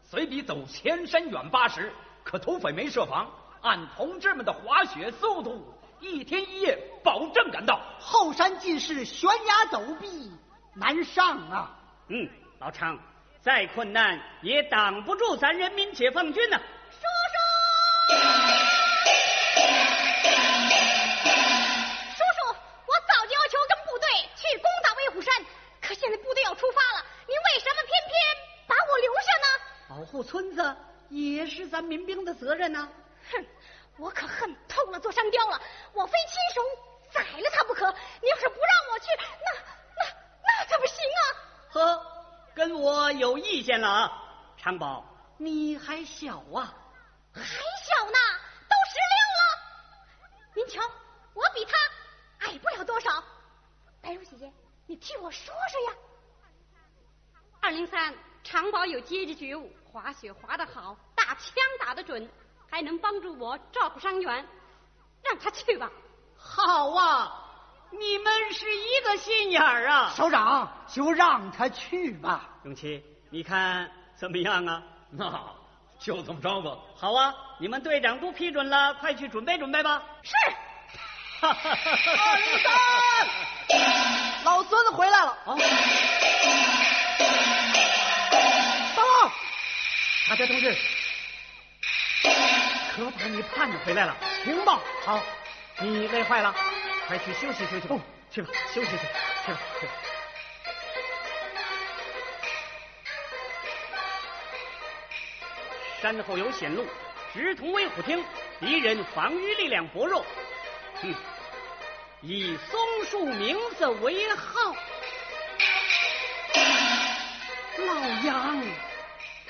[0.03, 1.93] 虽比走前山远八十，
[2.25, 3.31] 可土匪没设防，
[3.61, 5.63] 按同志们的滑雪速度，
[6.01, 7.81] 一天一夜保证赶到。
[8.01, 10.31] 后山尽是悬崖陡壁，
[10.75, 11.79] 难上啊！
[12.09, 12.29] 嗯，
[12.59, 12.99] 老常，
[13.41, 16.59] 再困难也挡不住咱人民解放军呐！
[16.59, 16.63] 叔
[31.15, 32.89] 也是咱民兵的责任呐！
[33.31, 33.47] 哼，
[33.99, 35.63] 我可恨透了做山雕了，
[35.93, 36.63] 我非亲手
[37.13, 37.89] 宰了他不可！
[38.21, 39.53] 你要是不让我去，那
[39.95, 40.11] 那
[40.43, 41.23] 那怎么行啊？
[41.71, 42.07] 呵，
[42.53, 44.11] 跟我有意见了，
[44.57, 45.05] 长宝？
[45.39, 46.75] 你还小啊？
[47.33, 48.19] 还小呢，
[48.69, 49.43] 都十六了。
[50.55, 50.83] 您瞧，
[51.33, 53.23] 我比他矮不了多少。
[54.03, 54.53] 白茹姐姐，
[54.89, 55.97] 你替我说说呀。
[57.61, 58.13] 二零三，
[58.43, 59.73] 长宝有阶级觉悟。
[59.95, 62.29] 滑雪滑得好，打枪打得准，
[62.69, 64.45] 还能帮助我照顾伤员，
[65.23, 65.89] 让他去吧。
[66.37, 67.33] 好啊，
[67.93, 70.13] 你们是一个心眼儿啊！
[70.17, 72.51] 首长，就让他去吧。
[72.65, 74.83] 永琪，你看怎么样啊？
[75.17, 75.55] 那
[76.01, 76.77] 就这么着吧。
[76.97, 80.03] 好啊，你们队长都批准了，快去准备准备吧。
[80.25, 80.33] 是。
[81.41, 81.53] 二
[82.41, 85.31] 零三，老孙子回来了。
[85.47, 85.55] 啊！
[90.27, 90.75] 大家同志，
[92.97, 94.17] 可把你盼着回来了。
[94.43, 94.81] 听报。
[95.05, 95.23] 好，
[95.81, 96.55] 你累坏了，
[97.07, 97.87] 快去休息休息。
[97.89, 98.97] 哦，去吧，休息去，
[99.45, 99.93] 去吧，去吧。
[106.01, 106.87] 山后有险路，
[107.35, 108.25] 直通威虎厅，
[108.61, 110.25] 敌人防御力量薄弱。
[111.03, 111.15] 嗯，
[112.23, 112.81] 以松
[113.11, 114.75] 树名字为号。
[117.87, 117.95] 老
[118.25, 118.63] 杨，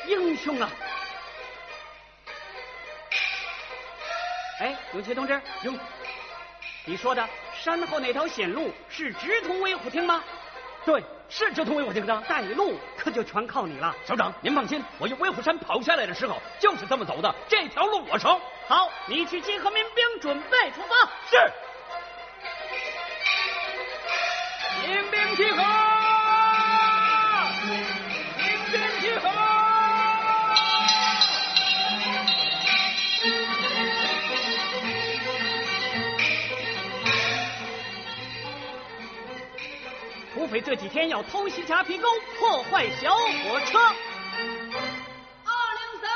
[0.07, 0.71] 英雄啊！
[4.61, 5.79] 哎，永琪同志，永，
[6.85, 10.23] 你说的山后那条险路是直通威虎厅吗？
[10.85, 12.23] 对，是直通威虎厅的。
[12.29, 13.95] 带路可就全靠你了。
[14.07, 18.41] 首长，您放心，我由威虎山跑下来的时候就是这么走的，这条路我熟。
[18.69, 21.09] 好，你去集合民兵，准备出发。
[21.31, 21.51] 是。
[24.87, 25.94] 民兵集合！
[40.45, 42.07] 土匪这几天要偷袭夹皮沟，
[42.39, 43.79] 破坏小火车。
[43.79, 46.11] 二零三，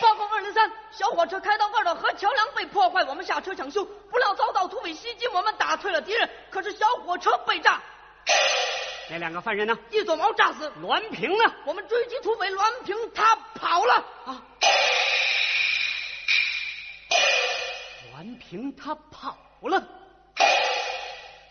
[0.00, 7.78] 报告二零三，小火车开到二道河桥梁被破坏，我们下车抢修，不料遭到土匪袭击，我们打退了敌人，可是小火车被炸。
[9.10, 9.76] 那两个犯人呢？
[9.90, 10.72] 一撮毛炸死。
[10.80, 11.44] 栾平呢？
[11.66, 13.96] 我们追击土匪，栾平他跑了。
[14.24, 14.42] 啊！
[18.22, 19.82] 栾平他跑了。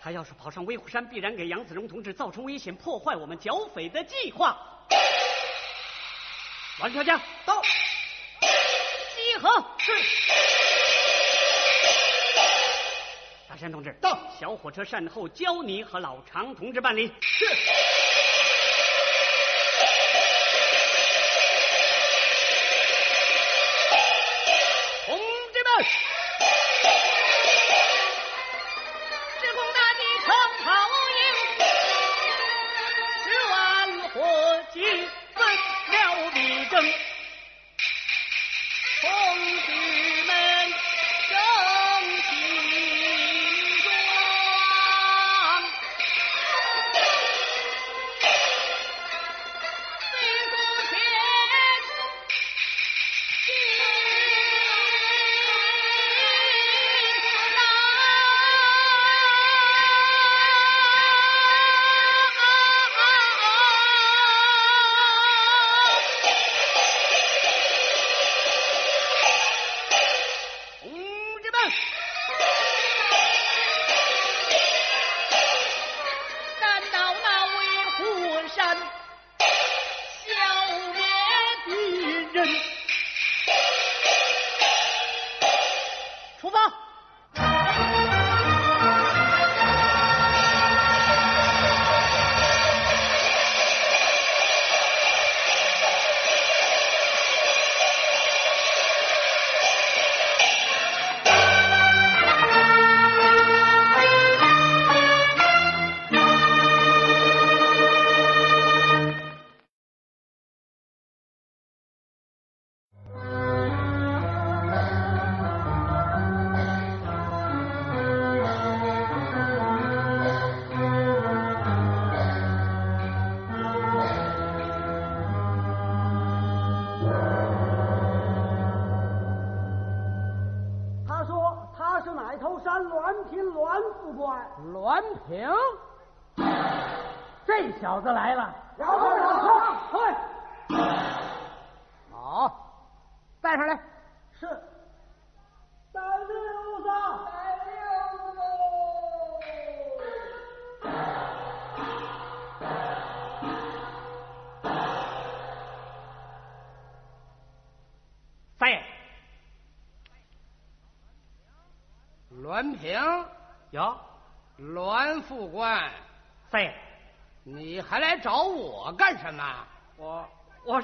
[0.01, 4.57] 他要是跑上威虎山，必然给杨子荣同志造成危险，破坏我们剿匪的计划。
[6.79, 9.49] 栾条家到，集合。
[9.79, 9.91] 是。
[13.49, 17.11] 大山同志到，小火车善后，交你和老常同志办理。
[17.19, 17.45] 是。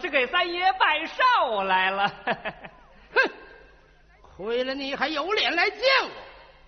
[0.08, 2.08] 是给三爷拜寿来了。
[3.14, 3.32] 哼，
[4.22, 6.10] 亏了你还有脸来见我！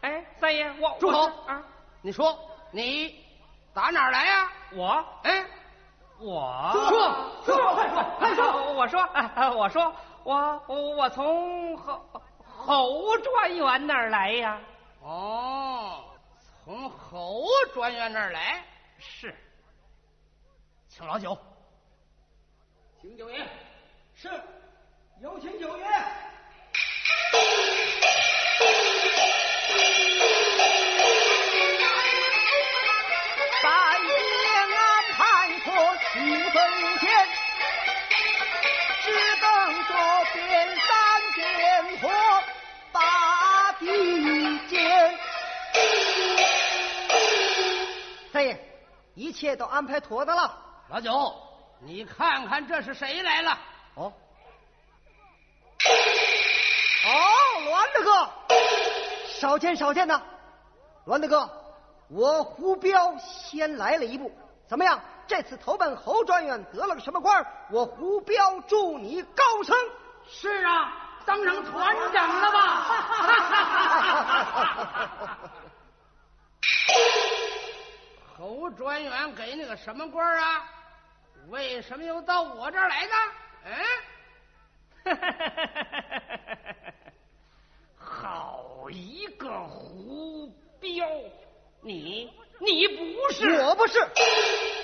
[0.01, 1.63] 哎，三爷，我住口啊！
[2.01, 2.37] 你说
[2.69, 3.23] 你
[3.73, 4.51] 打哪儿来呀？
[4.73, 5.45] 我哎，
[6.19, 6.69] 我
[7.45, 8.51] 说说快说快说！
[8.75, 9.95] 我说啊，我说
[10.25, 12.11] 我我我从侯
[12.45, 14.59] 侯专员那儿来呀。
[15.01, 16.03] 哦，
[16.65, 18.61] 从侯专员那儿来。
[18.97, 19.33] 是，
[20.89, 21.37] 请老九。
[23.01, 23.47] 请九爷。
[24.13, 24.29] 是，
[25.21, 25.85] 有请九爷。
[33.61, 33.71] 三
[34.05, 34.11] 爷
[34.75, 36.09] 安排妥七
[36.49, 36.55] 分
[36.99, 37.27] 前，
[39.01, 39.07] 只
[39.39, 39.47] 等
[39.85, 39.93] 着
[40.33, 40.87] 点三
[41.35, 42.09] 点火
[42.91, 45.17] 把地见。
[48.33, 48.59] 三爷，
[49.15, 50.65] 一切都安排妥当了。
[50.89, 51.33] 老九，
[51.79, 53.57] 你看看这是谁来了？
[53.95, 54.13] 哦，
[57.05, 57.11] 哦，
[57.69, 58.29] 栾大哥，
[59.39, 60.21] 少见少见呐！
[61.05, 61.49] 栾大哥，
[62.09, 64.31] 我胡彪先来了一步，
[64.67, 64.99] 怎么样？
[65.25, 67.45] 这次投奔侯专员得了个什么官？
[67.69, 69.75] 我胡彪祝你高升。
[70.27, 70.93] 是啊，
[71.25, 72.59] 当上团长了吧？
[78.37, 80.63] 侯专员给你个什么官啊？
[81.49, 83.11] 为什么又到我这儿来呢？
[83.65, 85.17] 嗯，
[87.97, 90.47] 好一个胡
[90.79, 91.07] 彪！
[91.81, 93.49] 你你不是？
[93.61, 93.99] 我不是，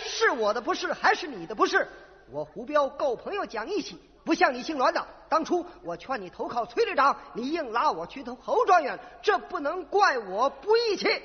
[0.06, 1.88] 是我的不是，还是你的不是？
[2.32, 5.08] 我胡彪够朋友讲义气，不像你姓栾的。
[5.30, 11.22] 当初我劝你投靠崔队长，你硬拉我去投侯专员，这不能怪我不义气。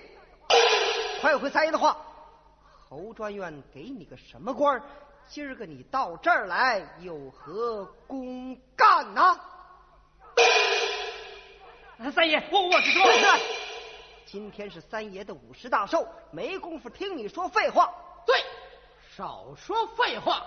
[1.23, 1.97] 快回三爷的话，
[2.89, 4.83] 侯专员给你个什么官？
[5.31, 9.39] 今儿个你到这儿来有何公干呐？
[12.13, 13.05] 三爷，我我是说，
[14.27, 17.89] 今天是三爷的五十大寿，没工夫听你说废话。
[18.27, 18.37] 对，
[19.17, 20.45] 少说废话。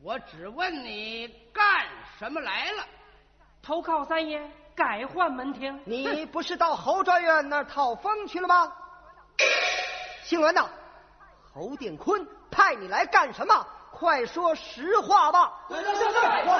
[0.00, 1.84] 我只问你干
[2.20, 2.86] 什么来了？
[3.60, 5.76] 投靠三爷，改换门庭。
[5.84, 8.72] 你不是到侯专员那儿讨封去了吗？
[10.22, 10.70] 姓栾的，
[11.52, 13.66] 侯殿坤派你来干什么？
[13.90, 15.52] 快说实话吧！
[15.68, 16.50] 对对对对，我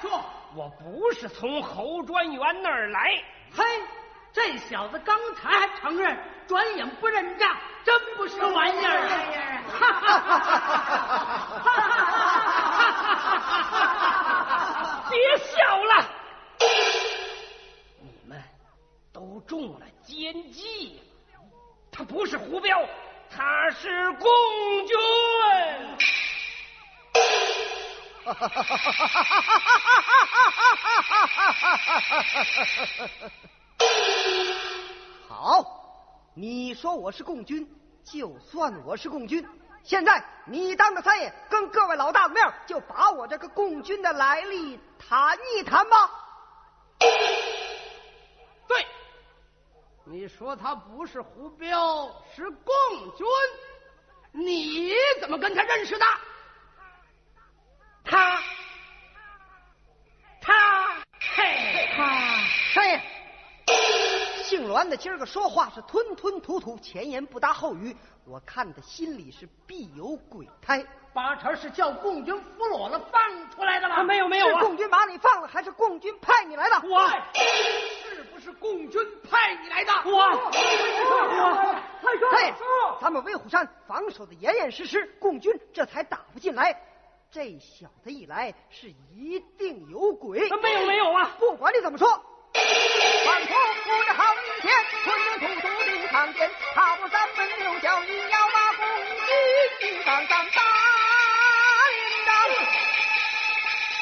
[0.00, 3.22] 说，我不是从侯专员那儿来。
[3.56, 3.64] 嘿，
[4.32, 9.62] 这小子刚才还承认，转眼不认账，真不是玩意儿！
[9.68, 10.58] 哈哈哈哈
[13.78, 15.04] 哈！
[15.10, 15.54] 别笑
[15.84, 16.04] 了，
[18.00, 18.42] 你们
[19.12, 21.00] 都中了奸计。
[21.92, 22.82] 他不是胡彪，
[23.36, 24.30] 他是共
[24.86, 24.96] 军。
[35.28, 35.64] 好，
[36.34, 37.68] 你说我是共军，
[38.04, 39.44] 就算我是共军。
[39.82, 46.08] 现在你当着三爷，跟各位老大的面，就把我这个共军的来历谈一谈吧。
[50.04, 52.74] 对，你说他不是胡彪，是共
[53.16, 53.26] 军，
[54.32, 56.04] 你怎么跟他认识的？
[58.04, 58.38] 他，
[60.40, 62.38] 他，嘿，他，
[62.74, 63.02] 三爷，
[64.54, 67.92] 姓栾的今儿个说话是吞吞吐吐，前言不搭后语，
[68.24, 70.86] 我看他心里是必有鬼胎。
[71.12, 74.04] 八成是叫共军俘虏了放出来的吧？
[74.04, 76.76] 没有没有，是共军把你放了，还是共军派你来的？
[76.88, 77.04] 我，
[78.14, 79.92] 是不是共军派你来的？
[80.04, 82.30] 我，我，快说！
[82.30, 82.54] 对，
[83.00, 86.80] 咱们威虎山防守的严严实实，共军这才打不进来。
[87.28, 90.48] 这小子一来是一定有鬼。
[90.62, 91.32] 没有没有啊！
[91.40, 92.24] 不管你怎么说，
[92.54, 95.06] 万福不着好一天，吞
[95.40, 100.62] 吞吐吐定长剑，踏步三分六脚，你要把共军一杆杆打
[101.90, 102.30] 领当。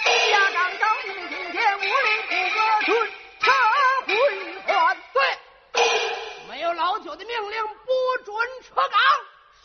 [0.05, 1.89] 下岗招兵听见五令
[2.28, 3.50] 五个春撤
[4.06, 4.10] 回
[4.66, 4.97] 还。
[5.14, 5.16] 对，
[6.48, 7.90] 没有老九的命令不
[8.24, 8.36] 准
[8.68, 9.00] 撤岗。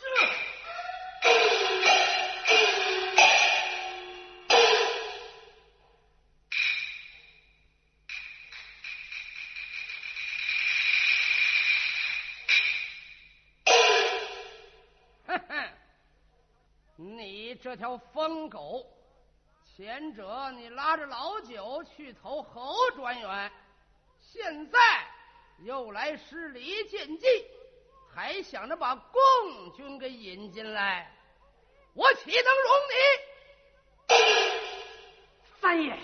[17.60, 18.86] 这条疯狗，
[19.64, 23.50] 前者你拉着老九去投侯专员，
[24.20, 24.78] 现在
[25.64, 27.26] 又来施礼献祭，
[28.14, 31.12] 还想着把共军给引进来，
[31.94, 34.14] 我岂能容你？
[35.60, 35.98] 三爷，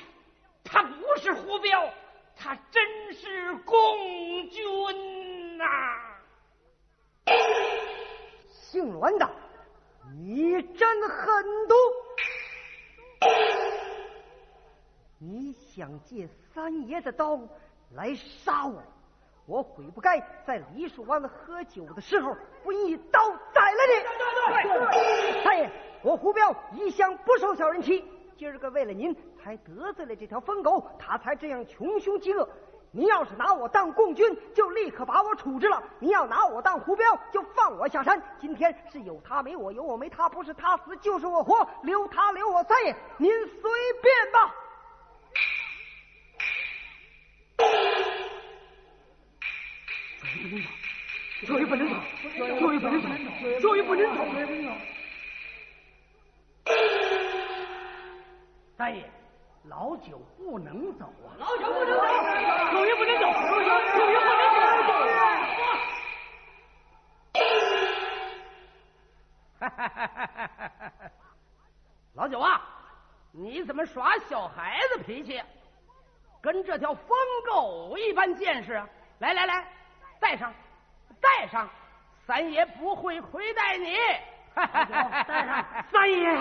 [0.65, 1.89] 他不是胡彪，
[2.37, 5.65] 他真是共军呐！
[8.51, 9.31] 姓栾的，
[10.13, 11.75] 你真狠毒！
[15.19, 17.41] 你想借三爷的刀
[17.95, 18.83] 来杀我，
[19.47, 23.21] 我悔不该在梨树湾喝酒的时候不一刀
[23.53, 25.43] 宰了你。
[25.43, 25.71] 三爷，
[26.03, 28.05] 我胡彪一向不受小人欺，
[28.37, 32.49] 今儿个为了您才得罪了这条疯狗，他才这样穷凶极恶。
[32.97, 34.25] 你要是拿我当共军，
[34.55, 38.23] 就立刻把我处置了；您要拿我当胡彪，就放我下山。
[38.41, 44.55] 今天是有他没我，有我没他，不是他死就是我活，留他留我，三爷您随便吧。
[51.47, 51.95] 终于不能走，
[52.39, 53.09] 终于不能走，
[53.61, 54.71] 终于不能走，终于不能走。
[58.79, 59.11] 三爷，
[59.67, 61.33] 老九不能走啊！
[61.39, 62.03] 老九不能走，
[62.73, 64.45] 九爷不能走，终于终于不能
[64.87, 64.93] 走。
[69.61, 71.11] 哈哈哈哈哈哈！
[72.13, 72.61] 老九啊，
[73.33, 75.43] 你怎么耍小孩子脾气？
[76.43, 78.87] 跟这条疯狗一般见识啊？
[79.21, 79.67] 来来来，
[80.21, 80.53] 带上，
[81.23, 81.67] 带上，
[82.27, 83.97] 三爷不会亏待你。
[84.55, 84.67] 带
[85.47, 86.39] 上，三爷。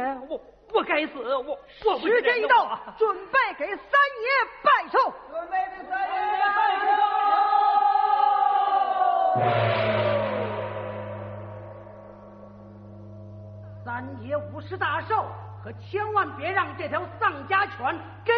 [0.00, 0.40] 人，我
[0.72, 4.28] 我该死，我我不时间一到，准备给三爷
[4.62, 5.12] 拜寿。
[5.30, 6.14] 准备给三爷
[6.54, 6.86] 拜寿。
[13.84, 15.24] 三爷五十大寿，
[15.64, 18.32] 可千万别让这条丧家犬给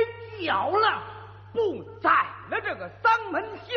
[0.44, 1.02] 咬了，
[1.52, 2.10] 不宰
[2.50, 3.74] 了这个丧门星，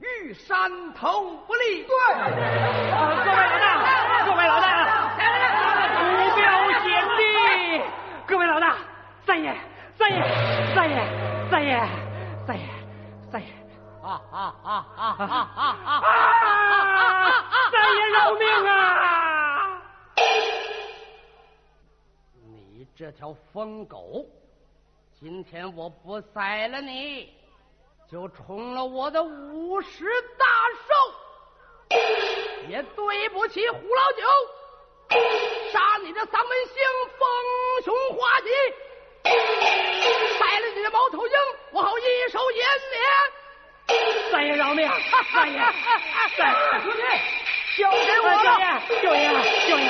[0.00, 1.84] 玉山头不利。
[1.84, 4.66] 对，各位老大，各位老大，
[5.94, 6.02] 胡
[6.36, 6.42] 彪
[6.80, 6.84] 贤
[7.16, 7.22] 弟，
[8.26, 8.76] 各位老大，
[9.24, 9.56] 三爷，
[10.04, 10.20] 三爷，
[10.74, 10.96] 三爷，
[11.50, 11.80] 三爷，
[12.46, 12.68] 三爷，
[13.32, 13.48] 三爷，
[14.02, 15.24] 啊啊啊啊啊
[15.56, 15.90] 啊啊！
[17.72, 19.82] 三爷饶命啊！
[22.42, 24.26] 你这条疯狗，
[25.18, 27.32] 今天我不宰了你，
[28.06, 30.04] 就冲了我的五十
[30.36, 30.44] 大
[30.86, 31.96] 寿，
[32.68, 34.22] 也对不起胡老九，
[35.72, 36.76] 杀你的丧门星，
[37.18, 37.26] 丰
[37.84, 38.50] 胸化体，
[40.54, 41.32] 带了你的猫头鹰，
[41.72, 43.02] 我好一手颜面。
[44.30, 44.88] 三爷饶命！
[45.32, 45.58] 三爷，
[46.38, 47.02] 三爷，兄弟，
[47.76, 48.80] 交给我了！
[49.02, 49.26] 九爷，
[49.68, 49.84] 九爷，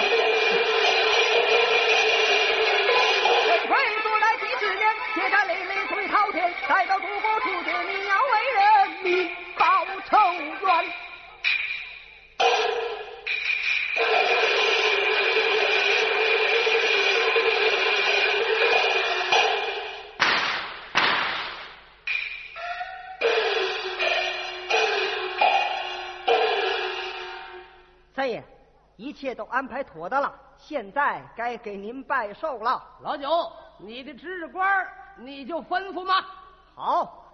[29.15, 32.83] 切都安排妥当了，现在该给您拜寿了。
[33.01, 34.86] 老九，你的值日官，
[35.17, 36.26] 你就吩咐吧。
[36.75, 37.25] 好，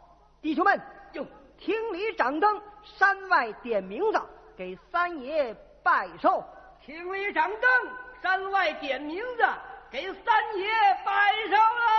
[0.43, 0.79] 弟兄们，
[1.13, 1.27] 就
[1.59, 4.21] 厅里掌灯，山外点名字，
[4.57, 6.45] 给三爷拜寿。
[6.85, 7.61] 厅里掌灯，
[8.23, 9.45] 山外点名字，
[9.91, 10.69] 给三爷
[11.05, 11.91] 拜寿了。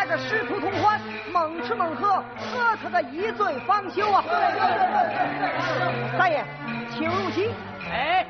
[0.00, 0.98] 来个师徒同欢，
[1.30, 4.24] 猛吃猛喝，喝他个一醉方休啊！
[6.18, 6.42] 大爷，
[6.88, 7.50] 请入席。
[7.92, 8.24] 哎，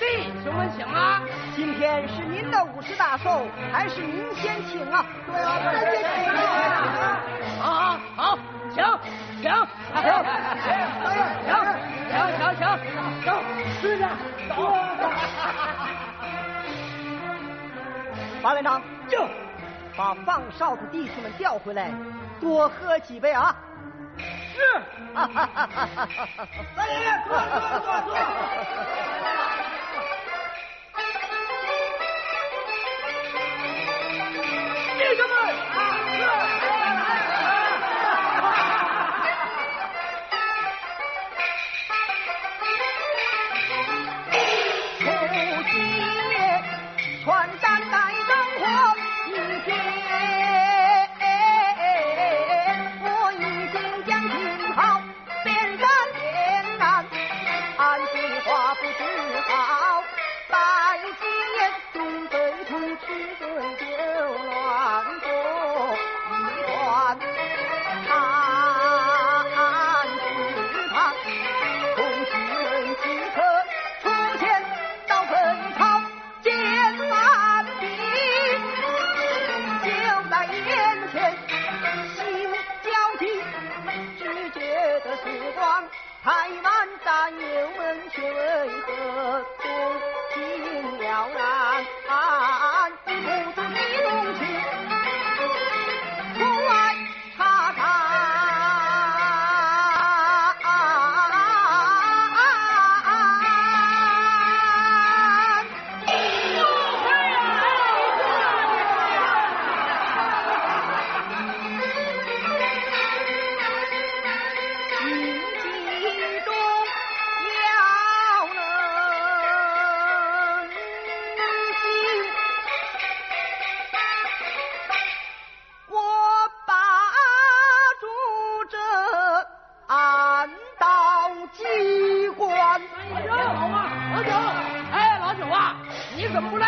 [0.00, 1.20] 弟兄们请啊！
[1.54, 5.04] 今天是您的五十大寿，还是您先请啊？
[5.26, 6.32] 对啊，咱先请。
[6.32, 7.20] 啊！
[7.60, 8.38] 好好好，
[8.72, 8.82] 请
[9.42, 9.52] 请请。
[10.62, 10.72] 请
[12.38, 12.56] 请请。
[12.56, 12.64] 请，
[13.26, 13.28] 走，
[13.82, 14.16] 师长，
[14.48, 14.50] 走。
[18.42, 19.28] 马连长，就
[19.96, 21.92] 把放哨的弟兄们调回来，
[22.40, 23.54] 多喝几杯啊！
[24.18, 24.58] 是。
[25.14, 28.10] 三爷，坐坐坐坐。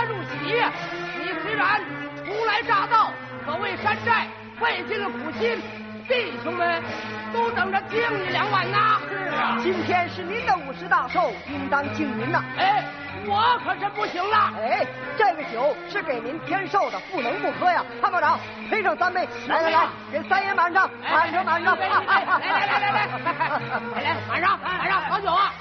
[0.05, 0.71] 入席呀？
[1.19, 1.81] 你虽然
[2.25, 3.13] 初来乍到，
[3.45, 4.27] 可为山寨
[4.61, 5.61] 费尽了苦心，
[6.09, 6.83] 弟兄们
[7.33, 9.01] 都等着敬你两碗呐。
[9.09, 12.43] 是啊，今天是您的五十大寿，应当敬您呐。
[12.57, 12.85] 哎，
[13.27, 14.53] 我可是不行了。
[14.61, 17.85] 哎，这个酒是给您添寿的，不能不喝呀。
[18.01, 18.39] 参谋长，
[18.71, 21.77] 陪上三杯，来来来，给三爷满上，满上满上。
[21.77, 23.09] 来来来来来来来来来，
[24.29, 25.53] 满上满上，好酒啊，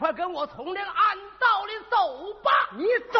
[0.00, 2.50] 快跟我从这个暗道里走吧！
[2.72, 3.19] 你走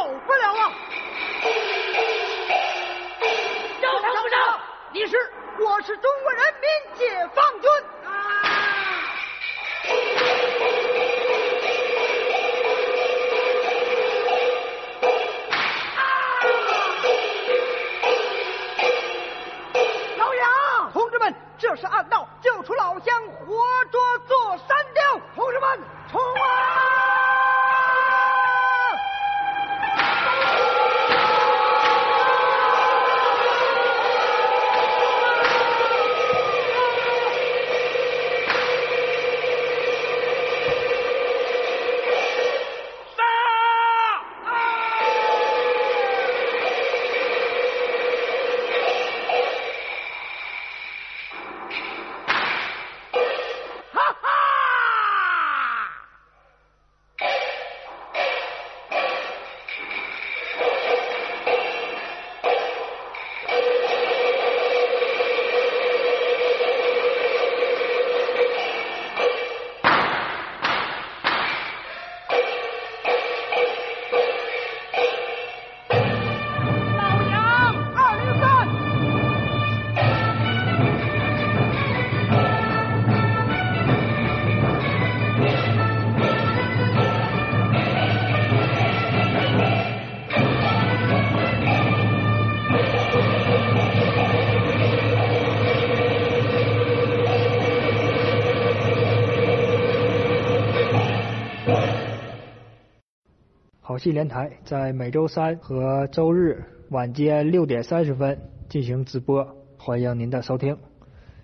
[104.00, 109.46] 戏连台在每周三和周日晚间六点三十分进行直播，
[109.76, 110.78] 欢迎您的收听。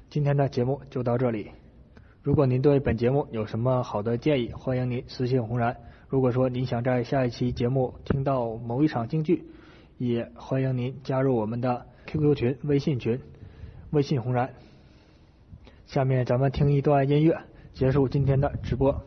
[0.08, 1.50] 今天的节目就到这里。
[2.22, 5.76] 如果您对本节目有什么好的建议，欢迎您私信红然。
[6.08, 9.44] 如果说您想在下一期节目听到某一场京剧，
[9.98, 13.20] 也欢迎您加入我们的 QQ 群、微信群，
[13.90, 14.54] 微信红然。
[15.84, 17.38] 下面咱们听一段音乐，
[17.74, 18.98] 结束今天的直播。